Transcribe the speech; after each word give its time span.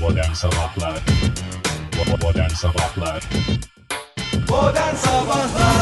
Modern 0.00 0.32
Sabahlar 0.32 0.98
Modern 2.22 2.48
Sabahlar 2.48 3.22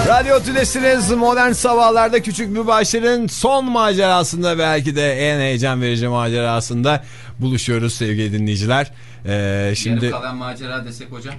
Radyo 0.08 0.41
Tülesi'niz 0.42 1.10
Modern 1.10 1.52
Sabahlar'da 1.52 2.22
Küçük 2.22 2.50
Mübaşir'in 2.50 3.26
son 3.26 3.64
macerasında 3.64 4.58
belki 4.58 4.96
de 4.96 5.30
en 5.30 5.40
heyecan 5.40 5.82
verici 5.82 6.08
macerasında 6.08 7.04
buluşuyoruz 7.38 7.94
sevgili 7.94 8.32
dinleyiciler. 8.32 8.92
Ee, 9.26 9.72
şimdi 9.76 10.04
Yarım 10.04 10.21
kalan 10.21 10.37
macera 10.37 10.85
desek 10.85 11.12
hocam. 11.12 11.35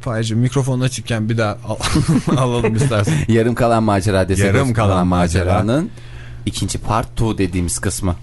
Fahir'cim 0.00 0.38
mikrofon 0.38 0.80
açıkken 0.80 1.28
bir 1.28 1.38
daha 1.38 1.58
al 1.68 1.76
alalım 2.36 2.74
istersen. 2.76 3.14
Yarım 3.28 3.54
kalan 3.54 3.82
macera 3.82 4.28
desek 4.28 4.44
Yarım 4.46 4.72
kalan 4.72 5.06
macera. 5.06 5.44
maceranın 5.44 5.90
ikinci 6.46 6.78
part 6.78 7.08
2 7.20 7.38
dediğimiz 7.38 7.78
kısmı. 7.78 8.16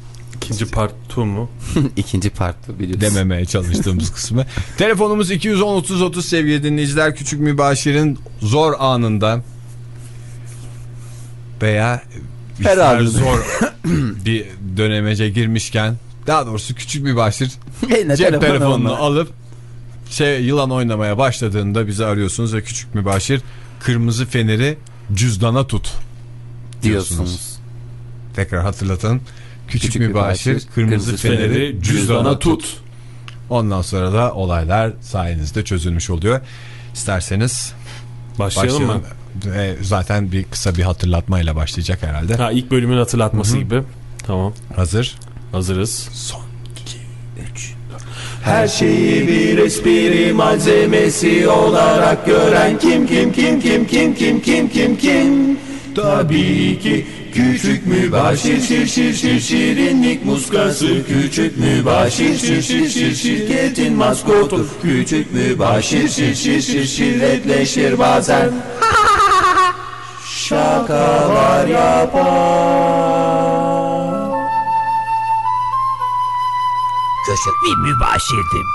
İkinci 0.55 0.71
part 0.71 0.93
2 1.11 1.19
mu? 1.19 1.49
ikinci 1.95 2.29
part 2.29 2.55
2 2.69 2.79
biliyorsun. 2.79 3.01
dememeye 3.01 3.45
çalıştığımız 3.45 4.11
kısmı. 4.13 4.45
Telefonumuz 4.77 5.31
210-30-30 5.31 6.21
sevgili 6.21 6.63
dinleyiciler. 6.63 7.15
Küçük 7.15 7.39
Mübaşir'in 7.39 8.19
zor 8.41 8.73
anında 8.79 9.41
veya 11.61 12.01
Herhalde. 12.63 13.07
zor 13.07 13.39
bir 14.25 14.45
dönemece 14.77 15.29
girmişken 15.29 15.95
daha 16.27 16.45
doğrusu 16.45 16.75
Küçük 16.75 17.03
Mübaşir 17.03 17.51
Eline 17.89 18.15
cep 18.15 18.27
telefonu 18.27 18.47
telefonunu 18.47 18.93
alma. 18.93 18.97
alıp 19.05 19.29
şey 20.09 20.41
yılan 20.43 20.71
oynamaya 20.71 21.17
başladığında 21.17 21.87
bizi 21.87 22.05
arıyorsunuz 22.05 22.53
ve 22.53 22.61
Küçük 22.61 22.95
Mübaşir 22.95 23.41
kırmızı 23.79 24.25
feneri 24.25 24.77
cüzdana 25.13 25.67
tut 25.67 25.93
diyorsunuz. 26.83 27.59
Tekrar 28.35 28.63
hatırlatın. 28.63 29.21
Küçük, 29.69 29.91
Küçük 29.93 30.07
Mübaşir, 30.07 30.51
Mübaşir, 30.51 30.67
kırmızı, 30.75 31.05
kırmızı 31.05 31.27
feneri 31.27 31.77
cüzdana 31.81 32.39
tut. 32.39 32.77
Ondan 33.49 33.81
sonra 33.81 34.13
da 34.13 34.33
olaylar 34.33 34.91
sayenizde 35.01 35.63
çözülmüş 35.63 36.09
oluyor. 36.09 36.41
İsterseniz 36.93 37.73
Başlayalım, 38.39 38.87
başlayalım. 38.87 39.03
mı? 39.45 39.55
Ee, 39.55 39.75
zaten 39.81 40.31
bir 40.31 40.43
kısa 40.43 40.75
bir 40.75 40.83
hatırlatmayla 40.83 41.55
başlayacak 41.55 42.03
herhalde. 42.03 42.35
Ha 42.35 42.51
ilk 42.51 42.71
bölümün 42.71 42.97
hatırlatması 42.97 43.57
gibi. 43.57 43.83
Tamam. 44.27 44.53
Hazır. 44.75 45.15
Hazırız. 45.51 46.09
Son. 46.13 46.49
Her 48.43 48.67
şeyi 48.67 49.27
bir 49.27 49.57
espri 49.57 50.33
malzemesi 50.33 51.47
olarak 51.47 52.25
gören 52.25 52.79
kim 52.79 53.07
kim 53.07 53.31
kim 53.31 53.59
kim 53.59 53.85
kim 53.87 54.15
kim 54.15 54.41
kim 54.41 54.69
kim 54.69 54.97
kim 54.97 55.57
Tabii 55.95 56.79
ki 56.79 57.05
küçük 57.33 57.87
mübaşir 57.87 58.61
şir 58.61 58.87
şir 58.87 59.13
şir 59.13 59.39
şirinlik 59.39 60.25
muskası 60.25 61.05
Küçük 61.07 61.57
mübaşir 61.57 62.37
şir 62.37 62.61
şir 62.61 62.89
şir 62.89 63.15
şirketin 63.15 63.93
maskotu 63.93 64.67
Küçük 64.81 65.33
mübaşir 65.33 66.09
şir 66.09 66.35
şir 66.35 66.61
şir 66.61 66.85
şirretleşir 66.85 67.99
bazen 67.99 68.49
Şakalar 70.25 71.67
yapar 71.67 73.49
Küçük 77.25 77.63
bir 77.65 77.75
mübaşirdim. 77.89 78.67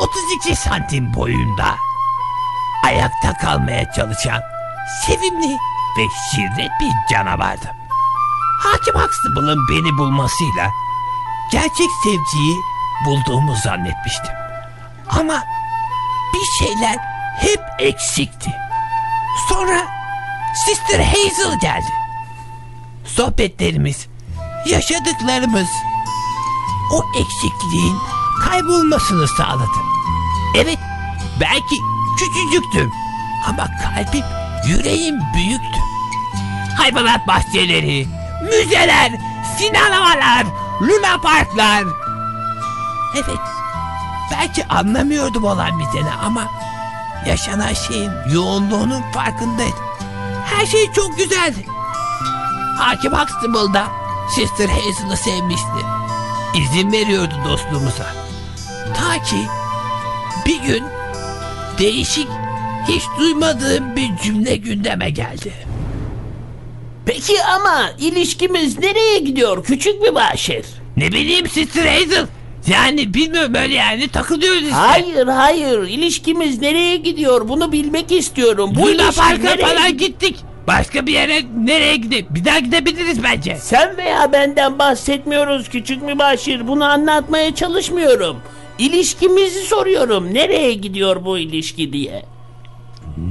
32 0.00 0.56
santim 0.56 1.14
boyunda. 1.14 1.76
Ayakta 2.84 3.32
kalmaya 3.42 3.92
çalışan 3.92 4.40
sevimli 5.06 5.56
ve 5.98 6.02
şirret 6.30 6.70
bir 6.80 7.14
canavardım. 7.14 7.70
Hakim 8.62 8.94
Huxtable'ın 8.94 9.68
beni 9.68 9.98
bulmasıyla 9.98 10.70
gerçek 11.52 11.90
sevgiyi 12.04 12.56
bulduğumu 13.06 13.56
zannetmiştim. 13.56 14.34
Ama 15.08 15.44
bir 16.34 16.64
şeyler 16.66 16.96
hep 17.40 17.60
eksikti. 17.78 18.50
Sonra 19.48 19.86
Sister 20.64 21.00
Hazel 21.00 21.60
geldi. 21.60 21.92
Sohbetlerimiz, 23.04 24.06
yaşadıklarımız 24.66 25.68
o 26.92 27.04
eksikliğin 27.18 27.96
kaybolmasını 28.44 29.28
sağladı. 29.28 29.80
Evet, 30.56 30.78
belki 31.40 31.76
küçücüktüm 32.18 32.92
ama 33.46 33.66
kalbim, 33.66 34.24
yüreğim 34.66 35.20
büyüktü. 35.34 35.85
Hayvanat 36.86 37.26
bahçeleri, 37.28 38.06
müzeler, 38.42 39.12
sinemalar, 39.58 40.46
luna 40.80 41.18
parklar. 41.22 41.84
Evet, 43.14 43.40
belki 44.30 44.66
anlamıyordum 44.66 45.44
olan 45.44 45.78
biteni 45.78 46.10
ama 46.24 46.48
yaşanan 47.26 47.72
şeyin 47.72 48.12
yoğunluğunun 48.32 49.02
farkındaydım. 49.12 49.84
Her 50.44 50.66
şey 50.66 50.92
çok 50.92 51.18
güzeldi. 51.18 51.66
Hakim 52.78 53.12
Huxtable 53.12 53.74
da 53.74 53.86
Sister 54.34 54.68
Hazel'ı 54.68 55.16
sevmişti 55.16 55.86
izin 56.54 56.92
veriyordu 56.92 57.34
dostluğumuza. 57.44 58.06
Ta 58.94 59.22
ki 59.22 59.46
bir 60.46 60.62
gün 60.62 60.84
değişik 61.78 62.28
hiç 62.88 63.02
duymadığım 63.18 63.96
bir 63.96 64.16
cümle 64.16 64.56
gündeme 64.56 65.10
geldi. 65.10 65.52
Peki 67.16 67.42
ama 67.44 67.90
ilişkimiz 67.98 68.78
nereye 68.78 69.18
gidiyor 69.18 69.64
küçük 69.64 70.02
bir 70.04 70.14
başır? 70.14 70.66
Ne 70.96 71.12
bileyim 71.12 71.48
Sister 71.48 71.86
Hazel. 71.86 72.26
Yani 72.66 73.14
bilmiyorum 73.14 73.54
öyle 73.54 73.74
yani 73.74 74.08
takılıyoruz 74.08 74.62
işte. 74.62 74.74
Hayır 74.74 75.26
hayır 75.26 75.78
ilişkimiz 75.82 76.60
nereye 76.60 76.96
gidiyor 76.96 77.48
bunu 77.48 77.72
bilmek 77.72 78.12
istiyorum. 78.12 78.72
Bu 78.74 78.80
Luna 78.80 78.90
ilişki 78.90 79.16
Park'a 79.20 79.42
nereye 79.42 79.66
falan 79.66 79.96
gittik. 79.96 80.36
Başka 80.66 81.06
bir 81.06 81.12
yere 81.12 81.42
nereye 81.64 81.96
gidelim? 81.96 82.26
Bir 82.30 82.44
daha 82.44 82.58
gidebiliriz 82.58 83.22
bence. 83.22 83.56
Sen 83.60 83.96
veya 83.96 84.32
benden 84.32 84.78
bahsetmiyoruz 84.78 85.68
küçük 85.68 86.08
bir 86.08 86.18
başır 86.18 86.68
bunu 86.68 86.84
anlatmaya 86.84 87.54
çalışmıyorum. 87.54 88.36
İlişkimizi 88.78 89.60
soruyorum 89.60 90.34
nereye 90.34 90.72
gidiyor 90.72 91.24
bu 91.24 91.38
ilişki 91.38 91.92
diye. 91.92 92.22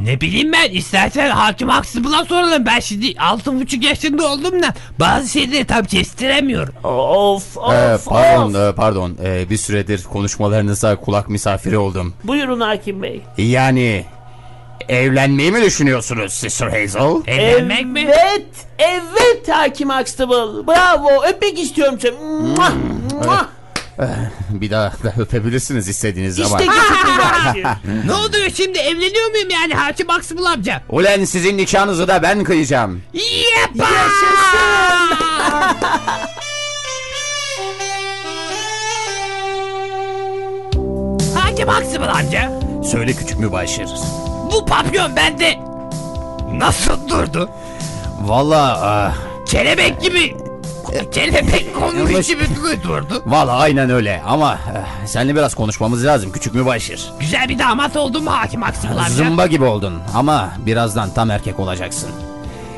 Ne 0.04 0.22
bileyim 0.22 0.52
ben 0.54 0.70
istersen 0.72 1.30
hakim 1.30 1.70
Huxtable'a 1.70 2.26
soralım. 2.26 2.66
Ben 2.66 2.80
şimdi 2.80 3.14
altı 3.20 3.60
buçuk 3.60 3.84
yaşında 3.84 4.28
olduğumdan 4.32 4.74
bazı 5.00 5.30
şeyleri 5.30 5.66
tam 5.66 5.84
kestiremiyorum. 5.86 6.74
Of 6.84 7.58
of 7.58 7.74
Ee, 7.74 7.98
pardon, 8.06 8.50
of. 8.50 8.56
e, 8.56 8.76
pardon. 8.76 9.18
Ee, 9.24 9.50
bir 9.50 9.58
süredir 9.58 10.04
konuşmalarınıza 10.04 10.96
kulak 10.96 11.30
misafiri 11.30 11.78
oldum. 11.78 12.14
Buyurun 12.24 12.60
hakim 12.60 13.04
bey. 13.04 13.22
Yani 13.38 14.06
evlenmeyi 14.90 15.52
mi 15.52 15.62
düşünüyorsunuz 15.62 16.34
Sister 16.34 16.68
Hazel? 16.68 17.28
Evlenmek 17.28 17.86
mi? 17.86 18.02
Evet, 18.08 18.48
evet 18.80 19.50
Hakim 19.50 19.90
Huxtable. 19.90 20.68
Bravo, 20.68 21.24
öpmek 21.30 21.60
istiyorum 21.60 22.00
seni. 22.02 22.12
Muah, 22.12 22.72
muah. 23.26 23.46
Bir 24.50 24.72
daha 24.72 24.92
da 25.04 25.14
öpebilirsiniz 25.18 25.88
istediğiniz 25.88 26.40
İşte 26.40 26.50
zaman. 26.50 26.68
başır. 26.68 26.86
Ne 28.08 28.14
oluyor 28.14 28.50
şimdi 28.54 28.78
evleniyor 28.80 29.32
muyum 29.32 29.50
yani 29.50 29.74
hakim 29.74 30.08
Huxtable 30.10 30.50
amca? 30.50 30.82
Ulan 30.90 31.24
sizin 31.24 31.58
nikahınızı 31.58 32.08
da 32.08 32.24
ben 32.24 32.44
kıyacağım. 32.44 33.02
Yepa! 33.14 33.86
Hakim 41.36 41.68
Huxtable 41.70 42.08
amca. 42.12 42.52
Söyle 42.92 43.14
küçük 43.14 43.40
mübaşir. 43.40 43.88
Bu 44.52 44.66
papyon 44.66 45.16
bende 45.16 45.60
nasıl 46.54 47.10
durdu? 47.10 47.50
Valla 48.22 48.80
ah, 48.82 49.14
Kelebek 49.46 50.02
gibi. 50.02 50.38
Kelebek 51.12 51.76
konmuş 51.76 52.12
Yanlış. 52.12 52.28
gibi 52.28 52.44
durdu. 52.84 53.24
valla 53.26 53.52
aynen 53.54 53.90
öyle 53.90 54.22
ama 54.28 54.54
eh, 54.54 55.06
seninle 55.08 55.36
biraz 55.36 55.56
konuşmamız 55.56 56.06
lazım 56.06 56.32
küçük 56.32 56.54
mübaşir. 56.56 57.10
Güzel 57.20 57.50
bir 57.50 57.60
damat 57.60 57.98
oldum 57.98 58.24
mu 58.24 58.32
hakim 58.32 58.62
Huxtable 58.62 59.00
amca? 59.00 59.10
Zımba 59.14 59.48
gibi 59.48 59.64
oldun 59.64 59.94
ama 60.16 60.52
birazdan 60.66 61.10
tam 61.10 61.32
erkek 61.32 61.60
olacaksın. 61.60 62.10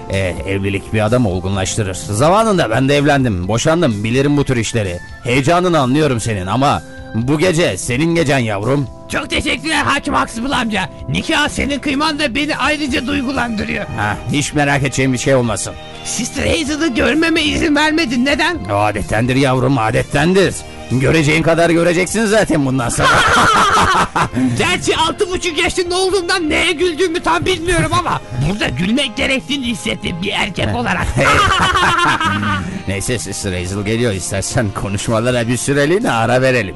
Ee, 0.10 0.18
evlilik 0.48 0.94
bir 0.94 1.06
adamı 1.06 1.30
olgunlaştırır. 1.30 1.96
Zamanında 1.96 2.70
ben 2.70 2.90
de 2.90 2.98
evlendim, 2.98 3.48
boşandım, 3.48 4.04
bilirim 4.04 4.38
bu 4.38 4.44
tür 4.46 4.58
işleri. 4.58 5.00
Heyecanını 5.24 5.80
anlıyorum 5.80 6.20
senin 6.20 6.48
ama 6.48 6.82
bu 7.16 7.40
gece 7.40 7.78
senin 7.78 8.16
gecen 8.16 8.38
yavrum. 8.40 8.88
Çok 9.10 9.30
teşekkürler 9.30 9.84
hakim 9.84 10.14
Huxtable 10.14 10.56
amca. 10.56 10.90
Nikah 11.10 11.50
senin 11.50 11.80
kıyman 11.80 12.20
da 12.20 12.36
beni 12.36 12.56
ayrıca 12.58 13.08
duygulandırıyor. 13.08 13.86
Ha, 13.86 14.18
hiç 14.32 14.54
merak 14.54 14.82
edeceğim 14.82 15.14
bir 15.14 15.18
şey 15.18 15.36
olmasın. 15.36 15.74
Sister 16.04 16.48
Hazel'ı 16.48 16.88
görmeme 16.88 17.42
izin 17.42 17.76
vermedin 17.76 18.26
neden? 18.26 18.58
Adettendir 18.72 19.36
yavrum, 19.36 19.78
adettendir. 19.78 20.56
Göreceğin 20.92 21.44
kadar 21.44 21.70
göreceksin 21.70 22.26
zaten 22.26 22.66
bundan 22.66 22.90
sonra. 22.90 23.08
Gerçi 24.58 24.98
altı 24.98 25.30
buçuk 25.30 25.58
yaşında 25.58 25.96
olduğumdan 25.98 26.50
neye 26.50 26.72
güldüğümü 26.72 27.20
tam 27.20 27.46
bilmiyorum 27.46 27.92
ama 28.00 28.22
burada 28.50 28.68
gülmek 28.68 29.16
gerektiğini 29.18 29.66
hissettim 29.66 30.16
bir 30.22 30.32
erkek 30.32 30.76
olarak. 30.76 31.08
Neyse 32.88 33.20
Sister 33.20 33.60
Hazel 33.60 33.86
geliyor 33.86 34.14
istersen 34.14 34.72
konuşmalara 34.72 35.48
bir 35.48 35.58
süreliğine 35.58 36.12
ara 36.12 36.42
verelim. 36.42 36.76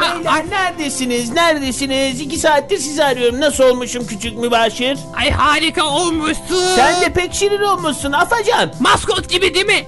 Beyler 0.00 0.44
neredesiniz? 0.50 1.32
Neredesiniz? 1.32 2.20
İki 2.20 2.38
saattir 2.38 2.78
sizi 2.78 3.04
arıyorum. 3.04 3.40
Nasıl 3.40 3.64
olmuşum 3.64 4.06
küçük 4.06 4.38
mübaşir? 4.38 4.98
Ay 5.16 5.30
harika 5.30 5.84
olmuşsun. 5.84 6.76
Sen 6.76 7.00
de 7.00 7.12
pek 7.12 7.34
şirin 7.34 7.62
olmuşsun 7.62 8.12
Afacan. 8.12 8.72
Maskot 8.80 9.28
gibi 9.28 9.54
değil 9.54 9.66
mi? 9.66 9.84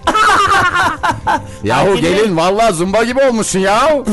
Yahu 1.65 1.93
Bey. 1.95 2.01
gelin 2.01 2.37
vallahi 2.37 2.75
zımba 2.75 3.03
gibi 3.05 3.21
olmuşsun 3.21 3.59
ya. 3.59 4.05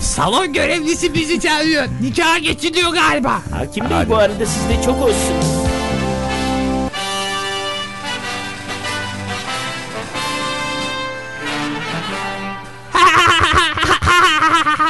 Salon 0.00 0.52
görevlisi 0.52 1.14
bizi 1.14 1.40
çağırıyor. 1.40 1.84
Nikaha 2.02 2.38
geçiliyor 2.38 2.90
galiba. 2.92 3.38
Hakim 3.52 3.90
Bey 3.90 4.08
bu 4.08 4.16
arada 4.16 4.46
sizde 4.46 4.82
çok 4.84 5.02
olsun. 5.02 5.34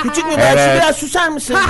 Küçük 0.02 0.26
mübaşir 0.26 0.56
Evet. 0.58 0.82
biraz 0.82 0.96
susar 0.96 1.28
mısın? 1.28 1.56
Mi? 1.56 1.60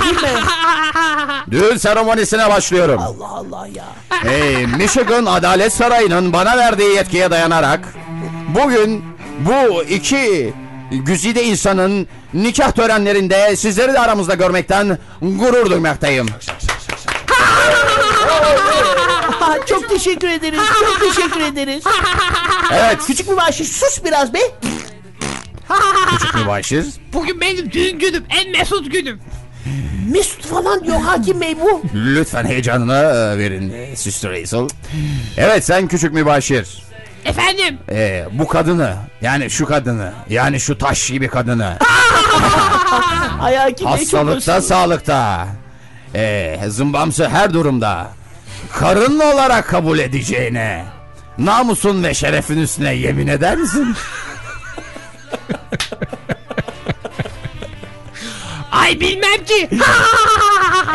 Düğün 1.51 1.77
seremonisine 1.77 2.49
başlıyorum. 2.49 3.01
Allah 3.01 3.27
Allah 3.27 3.67
ya. 3.67 3.85
Hey, 4.09 4.65
Michigan 4.67 5.25
Adalet 5.25 5.73
Sarayı'nın 5.73 6.33
bana 6.33 6.57
verdiği 6.57 6.95
yetkiye 6.95 7.31
dayanarak 7.31 7.79
bugün 8.55 9.03
bu 9.39 9.83
iki 9.83 10.53
güzide 10.91 11.43
insanın 11.43 12.07
nikah 12.33 12.71
törenlerinde 12.71 13.55
sizleri 13.55 13.93
de 13.93 13.99
aramızda 13.99 14.33
görmekten 14.35 14.97
gurur 15.21 15.69
duymaktayım. 15.69 16.27
Çok 19.65 19.89
teşekkür 19.89 20.27
ederiz. 20.29 20.59
Çok 20.79 20.99
teşekkür 21.15 21.39
ederiz. 21.41 21.83
Evet, 22.73 22.97
Küçük 23.07 23.29
mübaşir 23.29 23.65
sus 23.65 24.03
biraz 24.05 24.33
be. 24.33 24.39
küçük 26.11 26.35
mübaşir. 26.35 26.85
Bugün 27.13 27.41
benim 27.41 27.71
düğün 27.71 27.99
günüm. 27.99 28.23
En 28.29 28.51
mesut 28.51 28.91
günüm. 28.91 29.19
Mesut 30.13 30.45
falan 30.45 30.83
diyor 30.83 30.99
hakim 31.01 31.41
bey 31.41 31.55
bu. 31.61 31.81
Lütfen 31.95 32.45
heyecanını 32.45 32.93
e, 32.95 33.37
verin 33.37 33.73
e, 33.73 33.95
Sister 33.95 34.39
Hazel. 34.39 34.67
Evet 35.37 35.65
sen 35.65 35.87
küçük 35.87 36.13
mübaşir. 36.13 36.86
Efendim. 37.25 37.77
E, 37.91 38.25
bu 38.31 38.47
kadını 38.47 38.95
yani 39.21 39.49
şu 39.49 39.65
kadını 39.65 40.13
yani 40.29 40.59
şu 40.59 40.77
taş 40.77 41.07
gibi 41.09 41.27
kadını 41.27 41.77
Ay 43.41 43.55
hakim 43.55 43.87
bey 43.87 43.93
çok 43.93 44.01
hastalıkta 44.01 44.61
sağlıkta 44.61 45.47
e, 46.15 46.59
zımbamsı 46.67 47.29
her 47.29 47.53
durumda 47.53 48.07
karın 48.73 49.19
olarak 49.19 49.67
kabul 49.67 49.99
edeceğine 49.99 50.85
namusun 51.37 52.03
ve 52.03 52.13
şerefin 52.13 52.57
üstüne 52.57 52.93
yemin 52.93 53.27
eder 53.27 53.57
misin? 53.57 53.95
Ay 58.71 58.99
bilmem 58.99 59.45
ki. 59.45 59.69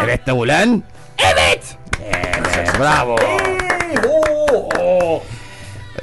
evet 0.04 0.26
de 0.26 0.32
ulen. 0.32 0.82
evet. 1.18 1.76
Evet, 2.04 2.80
bravo. 2.80 3.16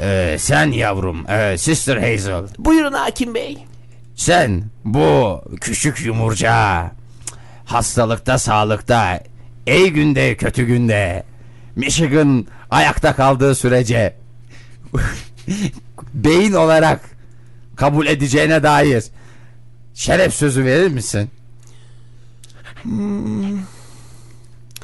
Ee, 0.02 0.38
sen 0.40 0.72
yavrum, 0.72 1.30
e, 1.30 1.58
Sister 1.58 1.98
Hazel. 1.98 2.44
Buyurun 2.58 2.94
hakim 2.94 3.34
bey. 3.36 3.58
Sen 4.16 4.64
bu 4.86 5.42
küçük 5.62 6.06
yumurca 6.06 6.92
hastalıkta 7.66 8.38
sağlıkta 8.38 9.20
iyi 9.68 9.94
günde 9.94 10.38
kötü 10.38 10.64
günde 10.64 11.24
Michigan 11.76 12.46
ayakta 12.70 13.16
kaldığı 13.16 13.56
sürece 13.56 14.16
beyin 16.14 16.54
olarak 16.54 17.02
kabul 17.76 18.08
edeceğine 18.08 18.64
dair 18.64 19.04
şeref 19.94 20.34
sözü 20.34 20.66
verir 20.66 20.92
misin? 20.92 21.30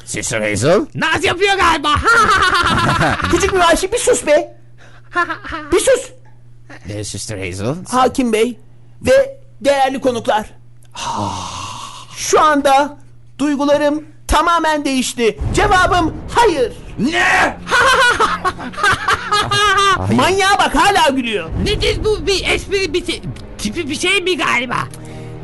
Sister 0.04 0.50
Hazel? 0.50 0.80
Naz 0.94 1.24
yapıyor 1.24 1.56
galiba. 1.56 1.94
Küçük 3.30 3.52
mübaşir 3.52 3.92
bir 3.92 3.98
sus 3.98 4.26
be. 4.26 4.55
Bir 5.72 5.80
sus. 5.80 6.10
Ee, 6.88 7.04
Sister 7.04 7.46
Hazel? 7.46 7.74
Hakim 7.88 8.32
bey 8.32 8.58
ve 9.02 9.38
değerli 9.60 10.00
konuklar. 10.00 10.50
Şu 12.16 12.40
anda 12.40 12.98
duygularım 13.38 14.04
tamamen 14.26 14.84
değişti. 14.84 15.38
Cevabım 15.54 16.14
hayır. 16.34 16.72
Ne? 16.98 17.56
Manyağa 20.16 20.58
bak 20.58 20.74
hala 20.74 21.08
gülüyor. 21.16 21.50
Nedir 21.64 22.04
bu 22.04 22.26
bir 22.26 22.44
espri 22.50 22.94
bir 22.94 23.06
şey- 23.06 23.22
tipi 23.58 23.90
bir 23.90 23.94
şey 23.94 24.22
mi 24.22 24.36
galiba? 24.36 24.76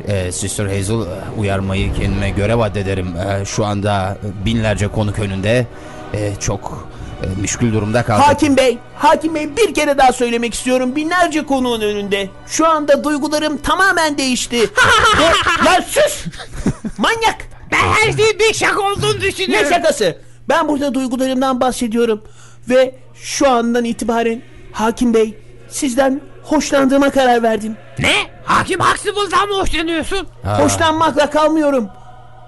Ee, 0.07 0.31
Sister 0.31 0.65
Hazel 0.65 0.95
e, 1.01 1.39
uyarmayı 1.39 1.93
kendime 1.93 2.29
görev 2.29 2.59
addederim. 2.59 3.15
Ee, 3.17 3.45
şu 3.45 3.65
anda 3.65 4.17
binlerce 4.45 4.87
konuk 4.87 5.19
önünde 5.19 5.67
e, 6.13 6.33
çok 6.39 6.87
e, 7.23 7.41
müşkül 7.41 7.73
durumda 7.73 8.03
kaldım. 8.03 8.23
Hakim 8.23 8.57
bey, 8.57 8.77
hakim 8.97 9.35
bey 9.35 9.57
bir 9.57 9.73
kere 9.73 9.97
daha 9.97 10.13
söylemek 10.13 10.53
istiyorum 10.53 10.95
binlerce 10.95 11.45
konuğun 11.45 11.81
önünde. 11.81 12.29
Şu 12.47 12.67
anda 12.69 13.03
duygularım 13.03 13.57
tamamen 13.57 14.17
değişti. 14.17 14.59
Ve- 15.19 15.65
ya 15.69 15.81
sus! 15.87 16.25
Manyak! 16.97 17.37
Ben 17.71 17.77
her 17.77 18.11
şeyin 18.17 18.39
bir 18.39 18.53
şaka 18.53 18.81
olduğunu 18.81 19.15
Ne 19.17 19.21
düşünüyorum. 19.21 19.69
şakası? 19.69 20.17
Ben 20.49 20.67
burada 20.67 20.93
duygularımdan 20.93 21.61
bahsediyorum. 21.61 22.23
Ve 22.69 22.95
şu 23.15 23.49
andan 23.49 23.83
itibaren 23.83 24.41
hakim 24.71 25.13
bey 25.13 25.37
sizden 25.69 26.21
hoşlandığıma 26.43 27.09
karar 27.09 27.43
verdim. 27.43 27.77
Ne? 27.99 28.13
Hakim 28.45 28.79
Huxtable'dan 28.79 29.49
mı 29.49 29.55
hoşlanıyorsun? 29.61 30.27
Hoşlanmakla 30.43 31.29
kalmıyorum. 31.29 31.87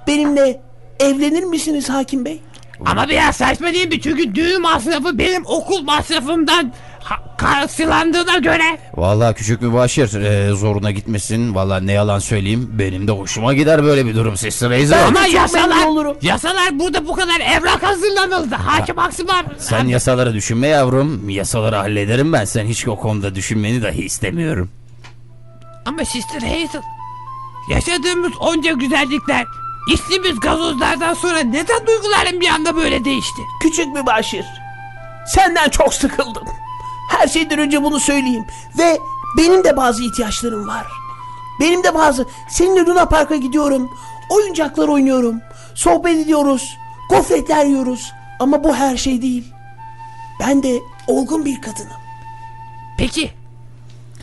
Benimle 0.07 0.62
evlenir 1.00 1.44
misiniz 1.44 1.89
hakim 1.89 2.25
bey? 2.25 2.42
Ama 2.86 3.10
biraz 3.10 3.36
saçma 3.36 3.74
değil 3.74 3.88
mi? 3.88 4.01
Çünkü 4.01 4.36
düğün 4.36 4.62
masrafı 4.62 5.18
benim 5.18 5.45
okul 5.45 5.81
masrafımdan 5.83 6.74
karşılandığına 7.38 8.38
göre. 8.38 8.77
Vallahi 8.95 9.36
küçük 9.36 9.62
mübaşir 9.62 10.22
e, 10.22 10.56
zoruna 10.56 10.92
gitmesin. 10.92 11.56
Vallahi 11.56 11.88
ne 11.88 11.92
yalan 11.92 12.19
söyleyeyim 12.19 12.69
benim 12.74 13.07
de 13.07 13.12
hoşuma 13.12 13.54
gider 13.54 13.83
böyle 13.83 14.06
bir 14.06 14.16
durum 14.16 14.38
Sister 14.38 14.72
Hazel. 14.80 15.07
Ama 15.07 15.25
yasalar, 15.25 16.16
yasalar 16.22 16.80
burada 16.80 17.07
bu 17.07 17.13
kadar 17.13 17.39
evrak 17.39 17.83
hazırlanıldı. 17.83 18.56
Hakim 18.56 18.98
Huxtable. 18.98 19.56
Sen 19.57 19.88
yasaları 19.88 20.33
düşünme 20.33 20.68
yavrum. 20.68 21.30
Yasaları 21.30 21.75
hallederim 21.75 22.33
ben. 22.33 22.45
Sen 22.45 22.66
hiç 22.66 22.88
o 22.88 22.95
konuda 22.95 23.36
düşünmeni 23.36 23.83
dahi 23.83 24.06
istemiyorum. 24.06 24.69
Ama 25.86 26.06
Sister 26.06 26.42
Hazel, 26.42 26.81
yaşadığımız 27.69 28.31
onca 28.39 28.72
güzellikler, 28.72 29.45
içtiğimiz 29.87 30.39
gazozlardan 30.39 31.13
sonra 31.13 31.39
neden 31.39 31.88
duygularım 31.88 32.41
bir 32.41 32.48
anda 32.48 32.75
böyle 32.75 33.05
değişti? 33.05 33.41
Küçük 33.62 33.88
mübaşir. 33.88 34.45
Senden 35.36 35.69
çok 35.69 35.93
sıkıldım. 35.93 36.48
Her 37.10 37.27
şeyden 37.27 37.60
önce 37.60 37.83
bunu 37.83 38.00
söyleyeyim. 38.00 38.45
Ve 38.77 39.00
benim 39.38 39.63
de 39.63 39.77
bazı 39.77 40.03
ihtiyaçlarım 40.03 40.67
var. 40.67 40.88
Benim 41.60 41.83
de 41.83 41.93
bazı... 41.95 42.27
Seninle 42.50 42.86
Luna 42.86 43.05
Park'a 43.05 43.36
gidiyorum. 43.36 43.91
Oyuncaklar 44.29 44.88
oynuyorum. 44.88 45.41
Sohbet 45.75 46.17
ediyoruz. 46.17 46.77
Gofretler 47.10 47.65
yiyoruz. 47.65 48.12
Ama 48.39 48.63
bu 48.63 48.75
her 48.75 48.98
şey 48.98 49.21
değil. 49.21 49.53
Ben 50.39 50.63
de 50.63 50.81
olgun 51.07 51.45
bir 51.45 51.62
kadınım. 51.62 51.98
Peki, 52.98 53.31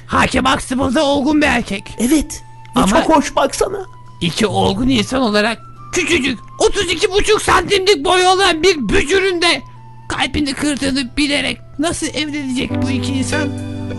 Hakim 0.06 0.44
Huxtable 0.44 0.94
da 0.94 1.04
olgun 1.04 1.42
bir 1.42 1.46
erkek. 1.46 1.96
Evet. 1.98 2.42
Ve 2.76 2.80
Ama- 2.80 2.87
çok 2.88 3.16
hoş 3.16 3.37
baksana. 3.37 3.87
İki 4.22 4.46
olgun 4.46 4.88
insan 4.88 5.22
olarak 5.22 5.62
küçücük 5.92 6.38
32,5 6.58 7.42
santimlik 7.42 8.04
boyu 8.04 8.28
olan 8.28 8.62
bir 8.62 8.88
bücürün 8.88 9.42
de 9.42 9.62
kalbini 10.08 10.54
kırdığını 10.54 11.16
bilerek 11.16 11.58
nasıl 11.78 12.06
evlenecek 12.06 12.82
bu 12.82 12.90
iki 12.90 13.12
insan 13.12 13.48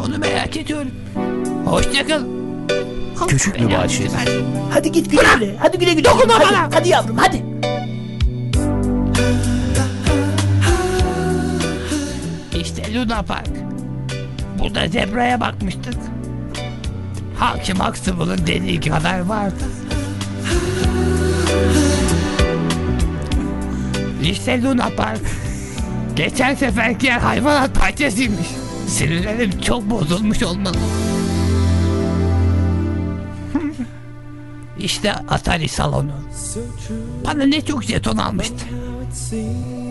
onu 0.06 0.18
merak 0.18 0.58
ediyorum. 0.58 0.92
Hoşçakal. 1.66 2.22
Küçük 3.28 3.60
mübaşir. 3.60 4.10
Hadi 4.74 4.92
git 4.92 5.12
güle 5.12 5.22
güle. 5.40 5.58
Hadi 5.60 5.80
güle 5.80 5.94
güle. 5.94 6.06
Dokunma 6.06 6.34
hadi, 6.34 6.46
bana. 6.46 6.70
Hadi 6.74 6.90
yavrum 6.90 7.18
hadi. 7.18 7.46
İşte 12.62 12.94
Luna 12.94 13.22
Park. 13.22 13.50
Burada 14.60 14.88
zebraya 14.88 15.40
bakmıştık. 15.40 15.96
Hakim 17.40 17.80
Huxtable'ın 17.80 18.48
dediği 18.48 18.80
kadar 18.80 19.20
vardı. 19.20 19.64
İşte 24.24 24.62
Luna 24.62 24.90
Park. 24.90 25.22
Geçen 26.16 26.56
seferki 26.56 27.06
yer 27.06 27.20
hayvanat 27.20 27.82
bahçesiymiş. 27.82 28.48
Sinirlerim 28.88 29.62
çok 29.62 29.90
bozulmuş 29.90 30.44
olmalı. 30.44 30.78
işte 34.80 35.14
Atari 35.14 35.68
salonu. 35.68 36.12
Bana 37.26 37.44
ne 37.44 37.62
çok 37.62 37.84
jeton 37.84 38.18
almıştı. 38.18 38.66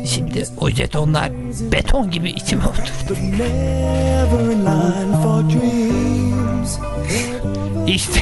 Şimdi 0.07 0.45
o 0.61 0.71
jetonlar 0.71 1.33
beton 1.73 2.11
gibi 2.11 2.31
içime 2.31 2.64
oturdu. 2.64 3.19
İşte, 7.87 8.21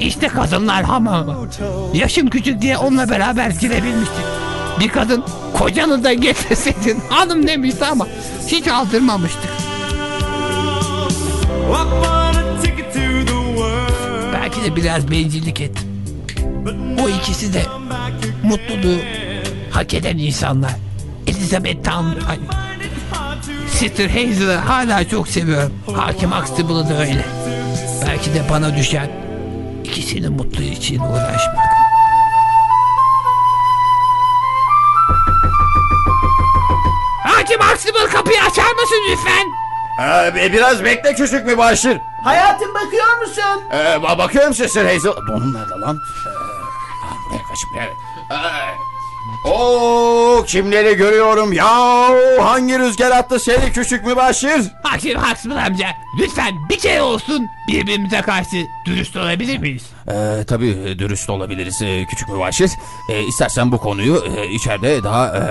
işte 0.00 0.28
kadınlar 0.28 0.84
hamamı. 0.84 1.48
Yaşım 1.94 2.30
küçük 2.30 2.62
diye 2.62 2.78
onunla 2.78 3.10
beraber 3.10 3.50
girebilmiştim. 3.50 4.24
Bir 4.80 4.88
kadın 4.88 5.24
kocanı 5.58 6.04
da 6.04 6.12
getirseydin 6.12 7.02
hanım 7.08 7.46
demişti 7.46 7.84
ama 7.84 8.06
hiç 8.46 8.68
aldırmamıştık. 8.68 9.50
Belki 14.32 14.64
de 14.64 14.76
biraz 14.76 15.10
bencillik 15.10 15.60
ettim. 15.60 15.88
O 17.02 17.08
ikisi 17.08 17.54
de 17.54 17.62
mutluluğu 18.42 18.98
hak 19.70 19.94
eden 19.94 20.18
insanlar. 20.18 20.72
Elizabeth 21.26 21.84
Town, 21.84 22.06
ay, 22.28 22.38
Sister 23.78 24.08
Hazel'ı 24.08 24.54
hala 24.56 25.08
çok 25.08 25.28
seviyorum. 25.28 25.72
Hakim 25.96 26.30
Huxtable'ı 26.32 26.88
da 26.88 27.00
öyle. 27.00 27.24
Belki 28.06 28.34
de 28.34 28.42
bana 28.50 28.76
düşen 28.76 29.10
ikisinin 29.84 30.32
mutlu 30.32 30.62
için 30.62 30.98
uğraşmak. 31.00 31.56
Hakim 37.24 37.60
Huxtable 37.60 38.06
kapıyı 38.06 38.40
açar 38.42 38.72
mısın 38.74 38.98
lütfen? 39.10 39.46
Ee, 40.38 40.52
biraz 40.52 40.84
bekle 40.84 41.14
küçük 41.14 41.46
mübaşir. 41.46 41.98
Hayatım 42.24 42.74
bakıyor 42.74 43.18
musun? 43.20 43.62
Ee, 43.72 43.76
ba- 43.76 44.18
bakıyorum 44.18 44.54
Sister 44.54 44.84
Hazel. 44.94 45.12
Donum 45.26 45.54
nerede 45.54 45.74
lan? 45.80 45.98
Ee, 47.34 47.36
kaçıp 47.48 47.70
evet. 47.78 47.96
Ee, 48.30 48.34
Oo, 49.44 50.44
kimleri 50.46 50.96
görüyorum 50.96 51.52
ya? 51.52 51.68
Hangi 52.40 52.78
rüzgar 52.78 53.10
attı 53.10 53.38
seni 53.40 53.72
küçük 53.72 54.06
mübaşir? 54.06 54.60
Hakim 54.82 55.18
Huxtable 55.18 55.60
amca 55.60 55.86
lütfen 56.20 56.54
bir 56.70 56.78
kere 56.78 57.02
olsun 57.02 57.46
birbirimize 57.68 58.20
karşı 58.20 58.66
dürüst 58.86 59.16
olabilir 59.16 59.58
miyiz? 59.58 59.82
Ee, 60.10 60.44
tabii 60.46 60.98
dürüst 60.98 61.30
olabiliriz 61.30 61.82
ee, 61.82 62.04
küçük 62.10 62.28
mübaşir. 62.28 62.70
Ee, 63.10 63.22
istersen 63.22 63.72
bu 63.72 63.78
konuyu 63.78 64.24
e, 64.36 64.48
içeride 64.50 65.02
daha 65.04 65.26
e, 65.26 65.42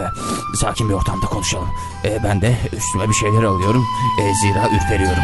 sakin 0.58 0.90
bir 0.90 0.94
ortamda 0.94 1.26
konuşalım. 1.26 1.70
Ee, 2.06 2.24
ben 2.24 2.42
de 2.42 2.58
üstüme 2.78 3.10
bir 3.10 3.14
şeyler 3.14 3.44
alıyorum. 3.44 3.86
Ee, 4.22 4.34
zira 4.34 4.70
ürperiyorum. 4.76 5.24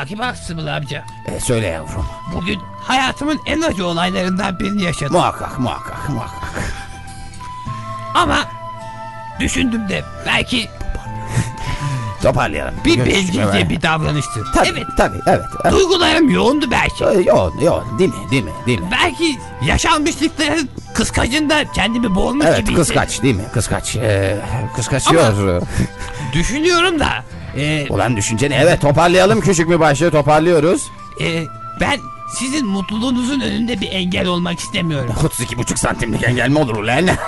Hakim 0.00 0.18
Huxtable 0.18 0.70
amca 0.72 1.04
Ee, 1.26 1.40
söyle 1.40 1.66
yavrum. 1.66 2.06
bugün 2.34 2.60
hayatımın 2.82 3.40
en 3.46 3.60
acı 3.60 3.86
olaylarından 3.86 4.58
birini 4.58 4.82
yaşadım. 4.82 5.12
Muhakkak 5.12 5.58
muhakkak 5.58 6.08
muhakkak. 6.08 6.62
Ama 8.14 8.38
düşündüm 9.40 9.88
de 9.88 10.04
belki 10.26 10.68
Toparlayalım. 12.22 12.74
bir 12.84 12.98
mübaşir. 12.98 13.68
bir 13.68 13.82
davranıştı. 13.82 14.44
Tabii, 14.54 14.68
Evet 14.68 14.84
tabii 14.96 15.18
evet. 15.26 15.44
evet. 15.64 15.72
duygularım 15.72 16.30
yoğundu 16.30 16.70
belki. 16.70 17.04
Ee, 17.04 17.08
Yok 17.20 17.52
yok 17.62 17.86
değil 17.98 18.10
mi 18.10 18.16
değil 18.30 18.44
mi 18.44 18.50
değil 18.66 18.80
mi? 18.80 18.88
Belki 18.92 19.38
yaşanmışlıkların 19.66 20.68
kıskacında 20.94 21.64
kendimi 21.72 22.14
boğulmuş 22.14 22.46
Evet 22.46 22.66
gibi 22.66 22.74
kıskaç 22.74 23.22
değil 23.22 23.34
mi? 23.34 23.42
Kıskaç. 23.52 23.96
Ee, 23.96 24.36
kıskaçıyor. 24.76 25.62
Düşünüyorum 26.32 27.00
da 27.00 27.08
e, 27.56 27.86
Ulan 27.90 28.16
düşünceni 28.16 28.54
evet 28.54 28.80
toparlayalım 28.80 29.40
küçük 29.40 29.68
mübaşir 29.68 30.10
toparlıyoruz. 30.10 30.82
e, 31.20 31.44
ben 31.80 31.98
sizin 32.38 32.66
mutluluğunuzun 32.66 33.40
önünde 33.40 33.80
bir 33.80 33.92
engel 33.92 34.26
olmak 34.26 34.58
istemiyorum. 34.60 35.14
32 35.24 35.58
buçuk 35.58 35.78
santimlik 35.78 36.22
engel 36.22 36.48
mi 36.48 36.58
olur 36.58 36.76
ulan? 36.76 37.06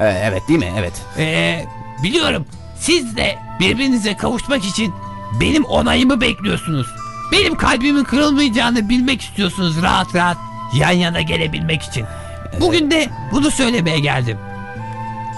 Ee, 0.00 0.22
evet 0.24 0.48
değil 0.48 0.58
mi? 0.58 0.72
Evet. 0.78 0.92
E, 1.18 1.64
biliyorum 2.02 2.44
siz 2.80 3.16
de 3.16 3.38
birbirinize 3.60 4.16
kavuşmak 4.16 4.64
için 4.64 4.94
benim 5.40 5.64
onayımı 5.64 6.20
bekliyorsunuz. 6.20 6.86
Benim 7.32 7.54
kalbimin 7.54 8.04
kırılmayacağını 8.04 8.88
bilmek 8.88 9.22
istiyorsunuz 9.22 9.82
rahat 9.82 10.14
rahat 10.14 10.36
yan 10.74 10.90
yana 10.90 11.20
gelebilmek 11.20 11.82
için. 11.82 12.04
Bugün 12.60 12.90
de 12.90 13.08
bunu 13.32 13.50
söylemeye 13.50 13.98
geldim. 14.00 14.38